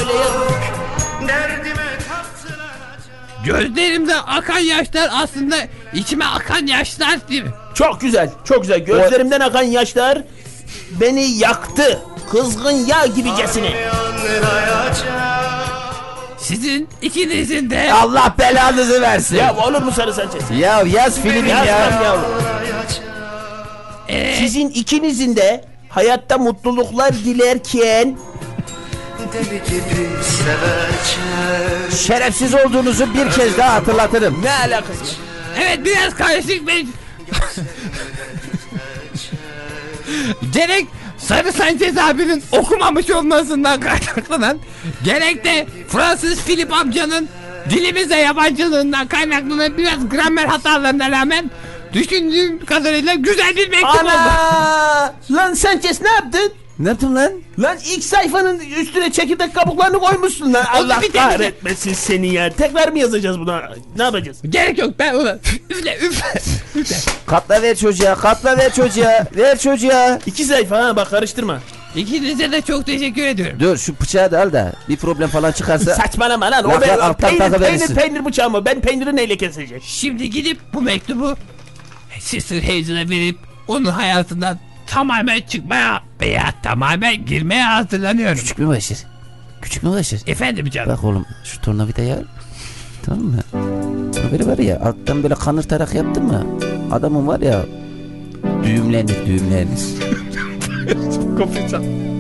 gözlerimde 3.46 4.16
akan 4.16 4.60
yaşlar 4.60 5.10
aslında 5.14 5.56
içime 5.94 6.26
akan 6.26 6.68
yaşlar 6.68 7.28
değil 7.30 7.44
mi? 7.44 7.52
Çok 7.74 8.02
güzel, 8.02 8.30
çok 8.44 8.62
güzel. 8.62 8.80
Gözlerimden 8.80 9.40
akan 9.40 9.64
yaşlar 9.64 10.18
beni 11.02 11.32
yaktı. 11.38 12.00
Kızgın 12.32 12.72
yağ 12.86 13.06
gibicesine. 13.06 13.74
Sizin 16.38 16.90
ikinizin 17.02 17.70
de 17.70 17.94
Allah 17.94 18.36
belanızı 18.40 19.02
versin. 19.02 19.36
Ya 19.36 19.44
Ya, 19.46 19.56
olur 19.58 19.82
mu 19.82 19.92
sarı 19.92 20.14
sanchez? 20.14 20.44
yaz 20.94 21.22
filmin 21.22 21.46
Yaz 21.50 21.68
ya. 21.68 22.18
Ee, 24.10 24.36
Sizin 24.36 24.70
ikinizin 24.70 25.36
de 25.36 25.66
hayatta 25.90 26.38
mutluluklar 26.38 27.14
dilerken 27.14 28.18
Şerefsiz 32.08 32.54
olduğunuzu 32.54 33.14
bir 33.14 33.32
kez 33.32 33.58
daha 33.58 33.74
hatırlatırım. 33.74 34.42
Ne 34.44 34.52
alakası 34.52 35.02
var? 35.02 35.10
Evet 35.62 35.80
biraz 35.86 36.16
karışık 36.16 36.68
ben. 36.68 36.88
gerek 40.54 40.86
Sarı 41.18 41.52
Sanchez 41.52 41.98
abinin 41.98 42.44
okumamış 42.52 43.10
olmasından 43.10 43.80
kaynaklanan 43.80 44.60
gerek 45.04 45.46
de 45.46 45.68
Fransız 45.88 46.40
Philip 46.42 46.74
amcanın 46.74 47.30
dilimize 47.70 48.16
yabancılığından 48.18 49.08
kaynaklanan 49.08 49.78
biraz 49.78 50.10
gramer 50.10 50.46
hatalarına 50.46 51.12
rağmen 51.12 51.52
düşündüğüm 51.96 52.66
kadarıyla 52.66 53.14
güzel 53.14 53.56
bir 53.56 53.70
mektup 53.70 53.90
oldu. 53.90 54.10
Ana! 54.10 55.14
Lan 55.32 55.54
Sanchez 55.54 56.02
ne 56.02 56.10
yaptın? 56.10 56.52
Ne 56.80 56.90
yaptın 56.90 57.16
lan? 57.16 57.32
Lan 57.60 57.78
ilk 57.86 58.04
sayfanın 58.04 58.60
üstüne 58.60 59.12
çekirdek 59.12 59.56
kabuklarını 59.56 60.00
koymuşsun 60.00 60.54
lan. 60.54 60.66
Allah 60.74 61.02
kahretmesin 61.14 61.94
seni 61.94 62.34
ya. 62.34 62.50
Tekrar 62.50 62.88
mı 62.88 63.00
yazacağız 63.00 63.40
buna? 63.40 63.70
Ne 63.98 64.04
yapacağız? 64.04 64.38
Gerek 64.50 64.78
yok 64.78 64.94
ben 65.00 65.14
onu 65.14 65.38
üfle 65.70 65.98
üfle 65.98 66.42
üfle. 66.76 66.96
Katla 67.28 67.62
ver 67.62 67.76
çocuğa, 67.76 68.16
katla 68.16 68.58
ver 68.58 68.74
çocuğa, 68.74 69.26
ver 69.36 69.58
çocuğa. 69.58 70.20
İki 70.26 70.46
sayfa 70.46 70.86
ha 70.86 70.96
bak 70.96 71.10
karıştırma. 71.10 71.60
İkinize 71.96 72.52
de 72.52 72.62
çok 72.62 72.86
teşekkür 72.86 73.24
ediyorum. 73.24 73.60
Dur 73.60 73.78
şu 73.78 74.00
bıçağı 74.02 74.32
da 74.32 74.42
al 74.42 74.54
da 74.54 74.74
bir 74.90 74.98
problem 74.98 75.30
falan 75.30 75.52
çıkarsa. 75.52 75.96
Saçmalama 75.96 76.52
lan. 76.52 76.66
O 76.66 76.82
ben, 76.82 77.14
peynir, 77.14 77.60
peynir, 77.60 77.96
peynir 77.96 78.26
bıçağı 78.26 78.50
mı? 78.50 78.66
Ben 78.66 78.82
peyniri 78.82 79.16
neyle 79.16 79.38
keseceğim? 79.38 79.84
Şimdi 79.86 80.30
gidip 80.30 80.60
bu 80.74 80.82
mektubu 80.82 81.36
Sister 82.20 82.62
Hazel'a 82.62 83.10
verip 83.10 83.38
onun 83.68 83.86
hayatından 83.86 84.60
tamamen 84.88 85.42
çıkmaya 85.42 86.04
veya 86.22 86.54
tamamen 86.64 87.26
girmeye 87.26 87.64
hazırlanıyorum. 87.64 88.38
Küçük 88.38 88.58
mü 88.60 88.68
başır? 88.68 88.98
Küçük 89.62 89.84
mü 89.84 89.92
başır? 89.92 90.22
Efendim 90.28 90.70
canım. 90.70 90.90
Bak 90.90 91.04
oğlum 91.04 91.26
şu 91.44 91.62
tornavidayı 91.62 92.14
al. 92.14 92.24
Tamam 93.06 93.24
mı? 93.24 93.40
Bunu 93.54 94.32
böyle 94.32 94.46
var 94.48 94.58
ya 94.58 94.80
alttan 94.80 95.24
böyle 95.24 95.36
kanırtarak 95.36 95.94
yaptın 95.94 96.24
mı? 96.24 96.46
Adamın 96.92 97.28
var 97.28 97.40
ya 97.40 97.66
düğümlenir 98.64 99.26
düğümlenir. 99.26 99.80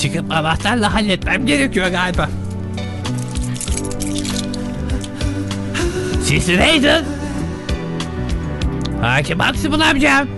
Çıkıp 0.00 0.32
anahtarla 0.32 0.94
halletmem 0.94 1.46
gerekiyor 1.46 1.88
galiba. 1.88 2.28
Sister 6.32 6.58
Hazel. 6.58 7.04
Hakim 9.02 9.40
Aksımın 9.40 9.80
amcam. 9.80 10.28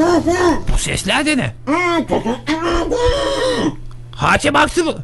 Hazel. 0.00 0.56
Bu 0.74 0.78
sesler 0.78 1.26
de 1.26 1.36
ne? 1.36 1.54
Hakim 4.12 4.56
Aksımın. 4.56 4.96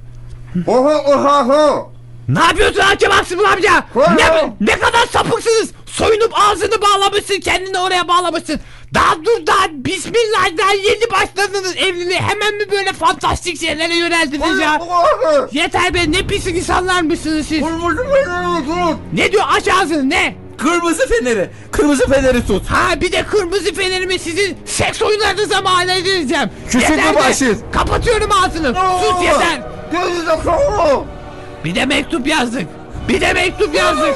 Ne 2.29 2.41
yapıyorsun 2.41 2.81
Hakim 2.81 3.11
Aksımın 3.11 3.45
amca? 3.45 3.85
Ne, 4.17 4.55
ne 4.61 4.79
kadar 4.79 5.07
sapıksınız. 5.07 5.71
Soyunup 5.87 6.33
ağzını 6.35 6.83
bağlamışsın 6.83 7.41
kendini 7.41 7.79
oraya 7.79 8.09
bağlamışsın. 8.09 8.61
Daha 8.97 9.25
dur 9.25 9.47
daha 9.47 9.67
bismillah 9.71 10.59
daha 10.59 10.73
yeni 10.73 11.11
başladınız 11.11 11.77
evliliğe 11.77 12.21
hemen 12.21 12.55
mi 12.55 12.71
böyle 12.71 12.93
fantastik 12.93 13.61
şeylere 13.61 13.95
yöneldiniz 13.95 14.59
ya? 14.61 14.81
Yeter 15.53 15.95
be 15.95 16.13
ne 16.13 16.27
pis 16.27 16.47
insanlarmışsınız 16.47 17.47
siz. 17.47 17.63
Ne 19.13 19.33
diyor 19.33 19.45
aç 19.49 19.69
ağzını 19.69 20.11
ne? 20.11 20.37
Kırmızı 20.59 21.09
feneri. 21.09 21.51
Kırmızı 21.73 22.07
feneri 22.07 22.47
tut. 22.47 22.67
Ha 22.67 23.01
bir 23.01 23.13
de 23.13 23.23
kırmızı 23.23 23.75
fenerimi 23.75 24.19
sizin 24.19 24.57
seks 24.65 25.03
oyunlarınıza 25.03 25.61
mal 25.61 25.89
edeceğim. 25.89 26.51
Küçük 26.71 26.99
be. 26.99 27.11
mübaşir. 27.11 27.57
Kapatıyorum 27.73 28.31
ağzını. 28.33 28.75
Sus 29.01 29.23
yeter. 29.25 29.63
Bir 31.65 31.75
de 31.75 31.87
mektup 31.87 32.27
yazdık. 32.27 32.67
Bir 33.09 33.21
de 33.21 33.33
mektup 33.33 33.75
yazdık. 33.75 34.15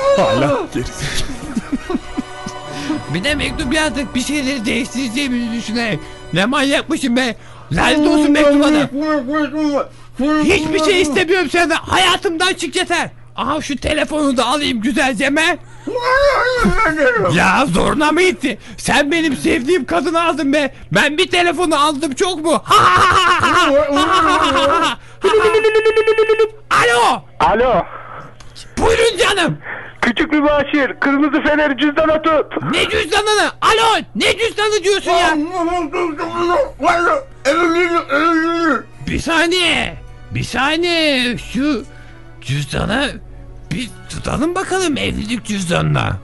Bir 3.14 3.25
de 3.25 3.35
mektup 3.35 3.75
yazdık. 3.75 4.14
Bir 4.14 4.20
şeyleri 4.20 4.64
değiştireceğimizi 4.64 5.53
düşünerek. 5.53 5.99
Ne 6.33 6.44
manyakmışım 6.46 7.16
be. 7.16 7.37
Lanet 7.73 7.99
olsun 8.07 8.31
mektuba 8.31 8.64
da. 8.73 8.90
Hiçbir 10.44 10.85
şey 10.85 11.01
istemiyorum 11.01 11.51
senden. 11.51 11.77
Hayatımdan 11.77 12.55
çık 12.55 12.77
yeter. 12.77 13.11
Aha 13.37 13.61
şu 13.61 13.77
telefonu 13.77 14.37
da 14.37 14.46
alayım 14.46 14.81
güzelceme. 14.81 15.59
ya 17.35 17.66
zoruna 17.66 18.12
mı 18.12 18.23
gitti? 18.23 18.59
Sen 18.77 19.11
benim 19.12 19.37
sevdiğim 19.37 19.85
kadını 19.85 20.23
aldın 20.23 20.53
be. 20.53 20.75
Ben 20.92 21.18
bir 21.18 21.31
telefonu 21.31 21.81
aldım 21.85 22.14
çok 22.14 22.44
mu? 22.44 22.62
Alo. 26.70 27.23
Alo. 27.40 27.83
Buyurun 28.79 29.18
canım. 29.18 29.59
Küçük 30.03 30.33
mübaşir. 30.33 31.01
Kırmızı 31.01 31.43
fener 31.43 31.77
cüzdana 31.79 32.23
tut. 32.23 32.63
Ne 32.73 32.89
cüzdanını? 32.89 33.51
Alo. 33.61 34.03
Ne 34.15 34.39
cüzdanı 34.39 34.85
diyorsun 34.85 35.11
ya? 35.11 35.37
Bir 39.07 39.19
saniye. 39.21 39.97
Bir 40.31 40.45
saniye. 40.45 41.39
Şu 41.39 41.85
cüzdanı 42.41 43.11
bir 43.73 43.91
tutalım 44.11 44.55
bakalım 44.55 44.97
evlilik 44.97 45.45
cüzdanına. 45.45 46.17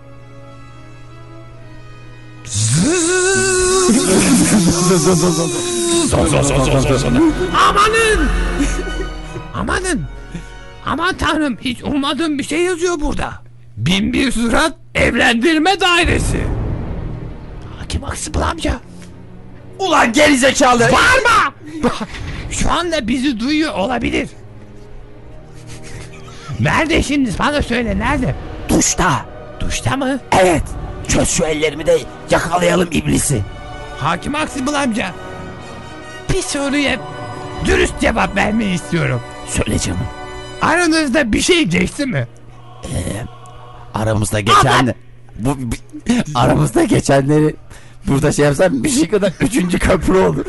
Amanın! 7.68 8.28
Amanın! 9.54 10.04
Aman 10.86 11.16
tanrım 11.16 11.56
hiç 11.60 11.82
ummadığım 11.82 12.38
bir 12.38 12.44
şey 12.44 12.60
yazıyor 12.60 13.00
burada. 13.00 13.45
Bin 13.76 14.12
bir 14.12 14.32
surat 14.32 14.74
evlendirme 14.94 15.80
dairesi. 15.80 16.40
Hakim 17.78 18.04
Aksıbıl 18.04 18.40
amca. 18.40 18.80
Ulan 19.78 20.12
gerizekalı. 20.12 20.80
Bağırma! 20.80 21.54
Şu 22.50 22.72
anda 22.72 23.08
bizi 23.08 23.40
duyuyor 23.40 23.74
olabilir. 23.74 24.28
Nerede 26.60 27.02
şimdi 27.02 27.30
bana 27.38 27.62
söyle 27.62 27.98
nerede? 27.98 28.34
Duşta. 28.68 29.26
Duşta 29.60 29.96
mı? 29.96 30.20
Evet. 30.40 30.62
Çöz 31.08 31.28
şu 31.28 31.44
ellerimi 31.44 31.86
de 31.86 31.98
yakalayalım 32.30 32.88
iblisi. 32.92 33.42
Hakim 33.98 34.34
Aksıbıl 34.34 34.74
amca. 34.74 35.12
Bir 36.34 36.42
soruya 36.42 36.96
dürüst 37.64 38.00
cevap 38.00 38.36
vermeyi 38.36 38.74
istiyorum. 38.74 39.22
Söyle 39.48 39.78
canım. 39.78 40.06
Aranızda 40.62 41.32
bir 41.32 41.40
şey 41.40 41.64
geçti 41.64 42.06
mi? 42.06 42.26
Aramızda 44.02 44.40
geçen 44.40 44.94
bu 45.38 45.56
aramızda 46.34 46.84
geçenleri 46.84 47.56
burada 48.06 48.32
şey 48.32 48.44
yapsam 48.44 48.84
bir 48.84 48.88
şey 48.90 49.08
kadar 49.08 49.32
üçüncü 49.40 49.78
köprü 49.78 50.18
olur. 50.18 50.44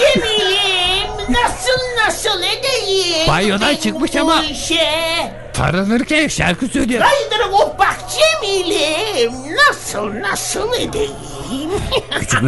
Yemeğim. 0.00 1.10
Nasıl 1.28 2.04
nasıl 2.06 2.42
edeyim? 2.42 3.28
Banyodan 3.28 3.74
çıkmış 3.76 4.16
ama- 4.16 4.44
işe? 4.44 5.34
Taranırken 5.52 6.28
şarkı 6.28 6.68
söylüyor. 6.68 7.00
Rayına 7.02 7.50
kopak 7.58 7.98
yemeğim. 8.42 9.32
Nasıl 9.56 10.20
nasıl 10.20 10.74
edeyim? 10.74 11.12
Küçük 12.20 12.42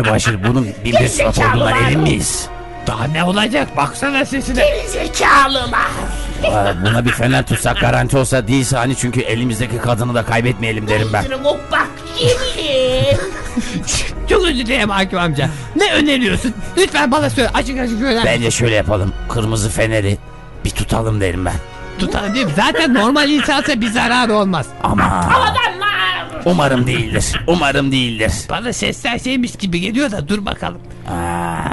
bunun 0.49 0.65
bir 0.65 0.93
surat 0.93 1.01
Gerizekalı 1.01 1.51
olduğundan 1.51 1.73
var. 1.73 1.91
emin 1.91 2.01
miyiz? 2.01 2.49
Daha 2.87 3.05
ne 3.05 3.25
olacak 3.25 3.77
baksana 3.77 4.25
sesine. 4.25 4.65
Zekalılar. 4.89 5.87
Aa, 6.45 6.75
Buna 6.85 7.05
bir 7.05 7.11
fener 7.11 7.47
tutsak 7.47 7.81
garanti 7.81 8.17
olsa 8.19 8.49
değilse 8.49 8.77
hani 8.77 8.97
çünkü 8.97 9.21
elimizdeki 9.21 9.79
kadını 9.79 10.15
da 10.15 10.23
kaybetmeyelim 10.25 10.89
derim 10.89 11.09
ben. 11.13 11.21
Rayına 11.31 11.43
kopak 11.43 11.89
yemeğim. 12.21 13.19
Çok 14.31 14.45
özür 14.47 14.67
dilerim 14.67 14.91
Hakim 14.91 15.19
amca. 15.19 15.49
Ne 15.77 15.93
öneriyorsun? 15.95 16.55
Lütfen 16.77 17.11
bana 17.13 17.31
söyle 17.31 17.51
açık 17.55 17.79
açık 17.81 17.99
söyle. 17.99 18.21
Bence 18.25 18.51
şöyle 18.51 18.75
yapalım. 18.75 19.13
Kırmızı 19.29 19.71
feneri 19.71 20.19
bir 20.65 20.71
tutalım 20.71 21.21
derim 21.21 21.45
ben. 21.45 21.55
Tutalım 21.99 22.35
değil 22.35 22.47
mi? 22.47 22.53
Zaten 22.57 22.95
normal 22.95 23.31
insansa 23.31 23.81
bir 23.81 23.91
zararı 23.91 24.35
olmaz. 24.35 24.67
Ama 24.83 25.05
Adamlar. 25.05 26.43
umarım 26.45 26.87
değildir. 26.87 27.25
Umarım 27.47 27.93
değildir. 27.93 28.33
Bana 28.51 28.73
sesler 28.73 29.19
şeymiş 29.19 29.57
gibi 29.57 29.81
geliyor 29.81 30.11
da 30.11 30.29
dur 30.29 30.47
bakalım. 30.47 30.79
Aa, 31.09 31.65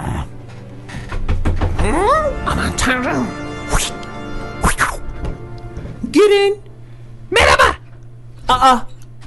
Aman 2.47 2.75
tanrım. 2.77 3.27
Girin. 6.13 6.57
Merhaba. 7.31 7.63
Aa. 8.49 8.77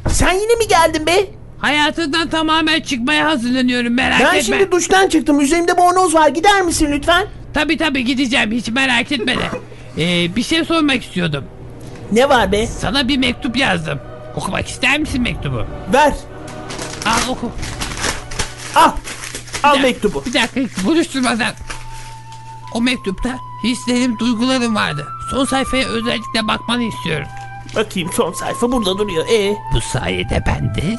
Sen 0.08 0.32
yine 0.32 0.54
mi 0.54 0.68
geldin 0.68 1.06
be? 1.06 1.26
Hayatından 1.58 2.28
tamamen 2.28 2.80
çıkmaya 2.80 3.26
hazırlanıyorum 3.26 3.94
merak 3.94 4.20
Ben 4.20 4.26
etme. 4.26 4.42
şimdi 4.42 4.72
duştan 4.72 5.08
çıktım. 5.08 5.40
Üzerimde 5.40 5.76
bornoz 5.78 6.14
var. 6.14 6.28
Gider 6.28 6.62
misin 6.62 6.92
lütfen? 6.92 7.26
Tabi 7.54 7.76
tabi 7.76 8.04
gideceğim 8.04 8.52
hiç 8.52 8.68
merak 8.68 9.12
etme 9.12 9.36
de. 9.36 9.50
Ee, 9.98 10.36
bir 10.36 10.42
şey 10.42 10.64
sormak 10.64 11.02
istiyordum. 11.04 11.44
Ne 12.12 12.28
var 12.28 12.52
be? 12.52 12.66
Sana 12.66 13.08
bir 13.08 13.18
mektup 13.18 13.56
yazdım. 13.56 13.98
Okumak 14.36 14.68
ister 14.68 14.98
misin 15.00 15.22
mektubu? 15.22 15.64
Ver. 15.92 16.12
Al 17.06 17.18
oku. 17.30 17.50
Al. 18.74 18.90
Al 19.62 19.76
Ya, 19.76 19.82
mektubu. 19.82 20.24
Bir 20.26 20.32
dakika 20.32 20.84
buluşturmadan. 20.84 21.52
O 22.76 22.80
mektupta 22.80 23.38
hislerim, 23.64 24.18
duygularım 24.18 24.74
vardı. 24.74 25.08
Son 25.30 25.44
sayfaya 25.44 25.88
özellikle 25.88 26.48
bakmanı 26.48 26.82
istiyorum. 26.82 27.26
Bakayım 27.76 28.10
son 28.12 28.32
sayfa 28.32 28.72
burada 28.72 28.98
duruyor. 28.98 29.24
E 29.32 29.56
Bu 29.74 29.80
sayede 29.80 30.44
ben 30.46 30.74
de 30.74 30.96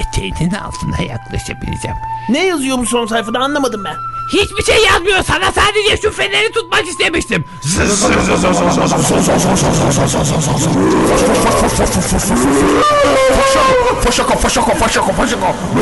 eteğinin 0.00 0.54
altına 0.54 1.02
yaklaşabileceğim. 1.08 1.96
ne 2.28 2.46
yazıyor 2.46 2.78
bu 2.78 2.86
son 2.86 3.06
sayfada 3.06 3.38
anlamadım 3.38 3.84
ben. 3.84 3.94
Hiçbir 4.32 4.72
şey 4.72 4.84
yazmıyor. 4.84 5.22
Sana 5.24 5.52
sadece 5.52 5.96
şu 6.02 6.10
feneri 6.12 6.52
tutmak 6.52 6.88
istemiştim. 6.88 7.44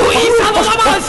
Bu 0.05 0.13
insan 0.13 0.55
olamaz. 0.55 1.03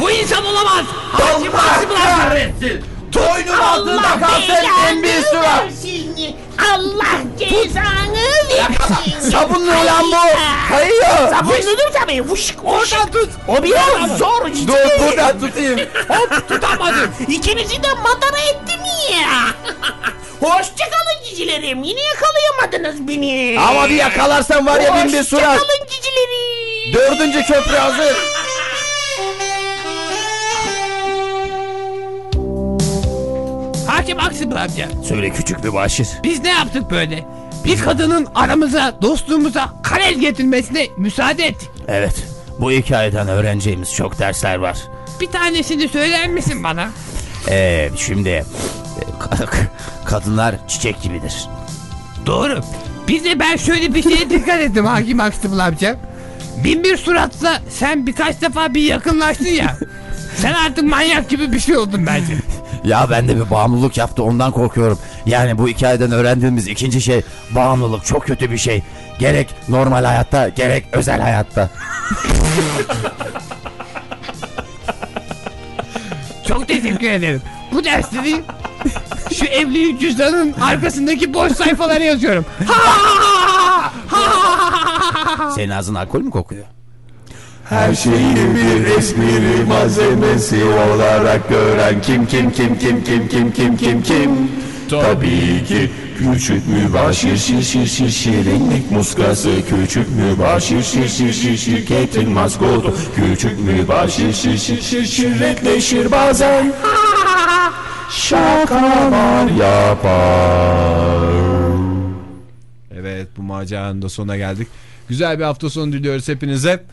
Bu 0.00 0.10
insan 0.10 0.44
olamaz. 0.44 0.84
Hakim 1.12 1.52
Hakim 1.52 1.88
kahretsin. 1.88 2.93
Toynun 3.14 3.58
altında 3.58 4.20
kalsın 4.20 4.66
en 4.88 5.02
bir 5.02 5.22
surat. 5.22 5.64
Allah 6.74 7.20
cezanı 7.38 8.24
versin. 8.48 9.30
Sabunlu 9.30 9.70
ulan 9.70 10.04
bu. 10.12 10.16
Kayıyor. 10.68 11.28
Sabunludur 11.30 11.92
tabii. 12.00 12.22
Vuşk 12.28 12.54
oradan 12.64 13.10
tut. 13.10 13.30
O 13.48 13.62
biraz 13.62 14.18
zor. 14.18 14.46
Dur 14.66 15.00
buradan 15.06 15.40
tutayım. 15.40 15.80
Hop 16.08 16.48
tutamadım. 16.48 17.14
İkinizi 17.28 17.82
de 17.82 17.88
madara 17.94 18.38
ettim 18.38 18.80
ya. 19.12 19.28
Hoşçakalın 20.40 21.24
cicilerim. 21.28 21.82
Yine 21.82 22.00
yakalayamadınız 22.02 23.08
beni. 23.08 23.60
Ama 23.68 23.88
bir 23.88 23.94
yakalarsan 23.94 24.66
var 24.66 24.80
ya 24.80 24.94
bin 24.96 25.12
bir 25.12 25.22
surat. 25.24 25.42
Hoşçakalın 25.42 25.86
cicilerim. 25.88 26.94
Dördüncü 26.94 27.42
köprü 27.42 27.76
hazır. 27.76 28.16
Hakim 34.14 34.26
Aksibıl 34.26 34.56
amca. 34.56 34.88
Söyle 35.08 35.30
küçük 35.30 35.64
bir 35.64 35.72
başır. 35.72 36.08
Biz 36.24 36.40
ne 36.42 36.48
yaptık 36.48 36.90
böyle? 36.90 37.24
Bir 37.64 37.80
kadının 37.80 38.26
aramıza, 38.34 38.94
dostluğumuza 39.02 39.72
karel 39.82 40.14
getirmesine 40.14 40.86
müsaade 40.96 41.46
ettik. 41.46 41.68
Evet. 41.88 42.24
Bu 42.60 42.72
hikayeden 42.72 43.28
öğreneceğimiz 43.28 43.94
çok 43.94 44.18
dersler 44.18 44.56
var. 44.56 44.78
Bir 45.20 45.26
tanesini 45.26 45.88
söyler 45.88 46.28
misin 46.28 46.64
bana? 46.64 46.88
Ee, 47.48 47.90
şimdi 47.96 48.28
e, 48.28 48.44
ka- 49.20 49.66
kadınlar 50.04 50.54
çiçek 50.68 51.02
gibidir. 51.02 51.46
Doğru. 52.26 52.60
Bir 53.08 53.24
de 53.24 53.40
ben 53.40 53.56
şöyle 53.56 53.94
bir 53.94 54.02
şeye 54.02 54.30
dikkat 54.30 54.60
ettim 54.60 54.86
Hakim 54.86 55.20
Aksibıl 55.20 55.58
amca. 55.58 55.96
Bin 56.64 56.84
bir 56.84 56.96
suratla 56.96 57.62
sen 57.70 58.06
birkaç 58.06 58.40
defa 58.42 58.74
bir 58.74 58.82
yakınlaştın 58.82 59.44
ya. 59.46 59.76
sen 60.36 60.52
artık 60.52 60.84
manyak 60.84 61.28
gibi 61.28 61.52
bir 61.52 61.60
şey 61.60 61.76
oldun 61.76 62.06
bence. 62.06 62.34
Ya 62.84 63.06
ben 63.10 63.28
de 63.28 63.36
bir 63.36 63.50
bağımlılık 63.50 63.96
yaptı 63.96 64.22
ondan 64.22 64.52
korkuyorum. 64.52 64.98
Yani 65.26 65.58
bu 65.58 65.68
hikayeden 65.68 66.12
öğrendiğimiz 66.12 66.68
ikinci 66.68 67.00
şey 67.00 67.22
bağımlılık 67.50 68.04
çok 68.04 68.26
kötü 68.26 68.50
bir 68.50 68.58
şey. 68.58 68.82
Gerek 69.18 69.54
normal 69.68 70.04
hayatta 70.04 70.48
gerek 70.48 70.84
özel 70.92 71.20
hayatta. 71.20 71.70
Çok 76.48 76.68
teşekkür 76.68 77.10
ederim. 77.10 77.42
Bu 77.72 77.84
dersleri 77.84 78.42
şu 79.34 79.44
evlilik 79.46 80.00
cüzdanın 80.00 80.52
arkasındaki 80.52 81.34
boş 81.34 81.52
sayfalara 81.52 82.04
yazıyorum. 82.04 82.46
Senin 85.54 85.70
ağzın 85.70 85.94
alkol 85.94 86.20
mü 86.20 86.30
kokuyor? 86.30 86.64
Her 87.64 87.94
şeyi 87.94 88.34
bir 88.36 88.96
espri 88.98 89.64
malzemesi 89.68 90.64
olarak 90.64 91.48
gören 91.48 92.02
kim 92.02 92.26
kim 92.26 92.50
kim 92.52 92.78
kim 92.78 93.04
kim 93.04 93.28
kim 93.28 93.52
kim 93.52 93.76
kim 93.76 94.02
kim 94.02 94.30
Tabii 94.90 95.64
ki 95.64 95.90
küçük 96.18 96.62
mübaşir 96.68 97.36
şir 97.36 97.62
şir 97.62 97.86
şir 97.86 98.08
şirinlik 98.08 98.90
muskası 98.90 99.50
Küçük 99.68 100.06
mübaşir 100.16 100.82
şir 100.82 101.08
şir 101.08 101.32
şir 101.32 101.56
şirketin 101.56 102.30
maskotu 102.30 102.94
Küçük 103.16 103.60
mübaşir 103.60 104.32
şir 104.32 104.58
şir 104.58 104.80
şir 104.80 105.04
şirretleşir 105.04 106.10
bazen 106.12 106.72
Şakalar 108.10 109.46
yapar 109.46 111.34
Evet 112.94 113.28
bu 113.36 113.42
maceranın 113.42 114.02
da 114.02 114.08
sonuna 114.08 114.36
geldik. 114.36 114.68
Güzel 115.08 115.38
bir 115.38 115.44
hafta 115.44 115.70
sonu 115.70 115.92
diliyoruz 115.92 116.28
hepinize. 116.28 116.84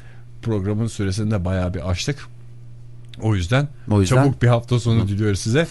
Programın 0.42 0.88
süresini 0.88 1.32
de 1.32 1.46
bayağı 1.46 1.74
bir 1.74 1.90
açtık. 1.90 2.28
O 3.22 3.36
yüzden, 3.36 3.68
O 3.92 4.02
yüzden- 4.02 4.16
çabuk 4.16 4.42
bir 4.42 4.48
hafta 4.48 4.80
sonu 4.80 5.08
diliyoruz 5.08 5.40
size. 5.40 5.68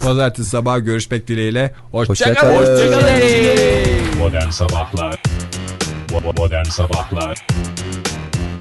Pazartesi 0.00 0.50
sabah 0.50 0.84
görüşmek 0.84 1.28
dileğiyle. 1.28 1.74
Hoşçakalın. 1.92 2.56
Hoşçakalın. 2.56 4.18
Modern 4.18 4.50
Sabahlar 4.50 5.22
Modern 6.36 6.64
Sabahlar 6.64 7.46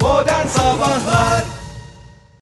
Modern 0.02 0.48
Sabahlar 0.48 1.44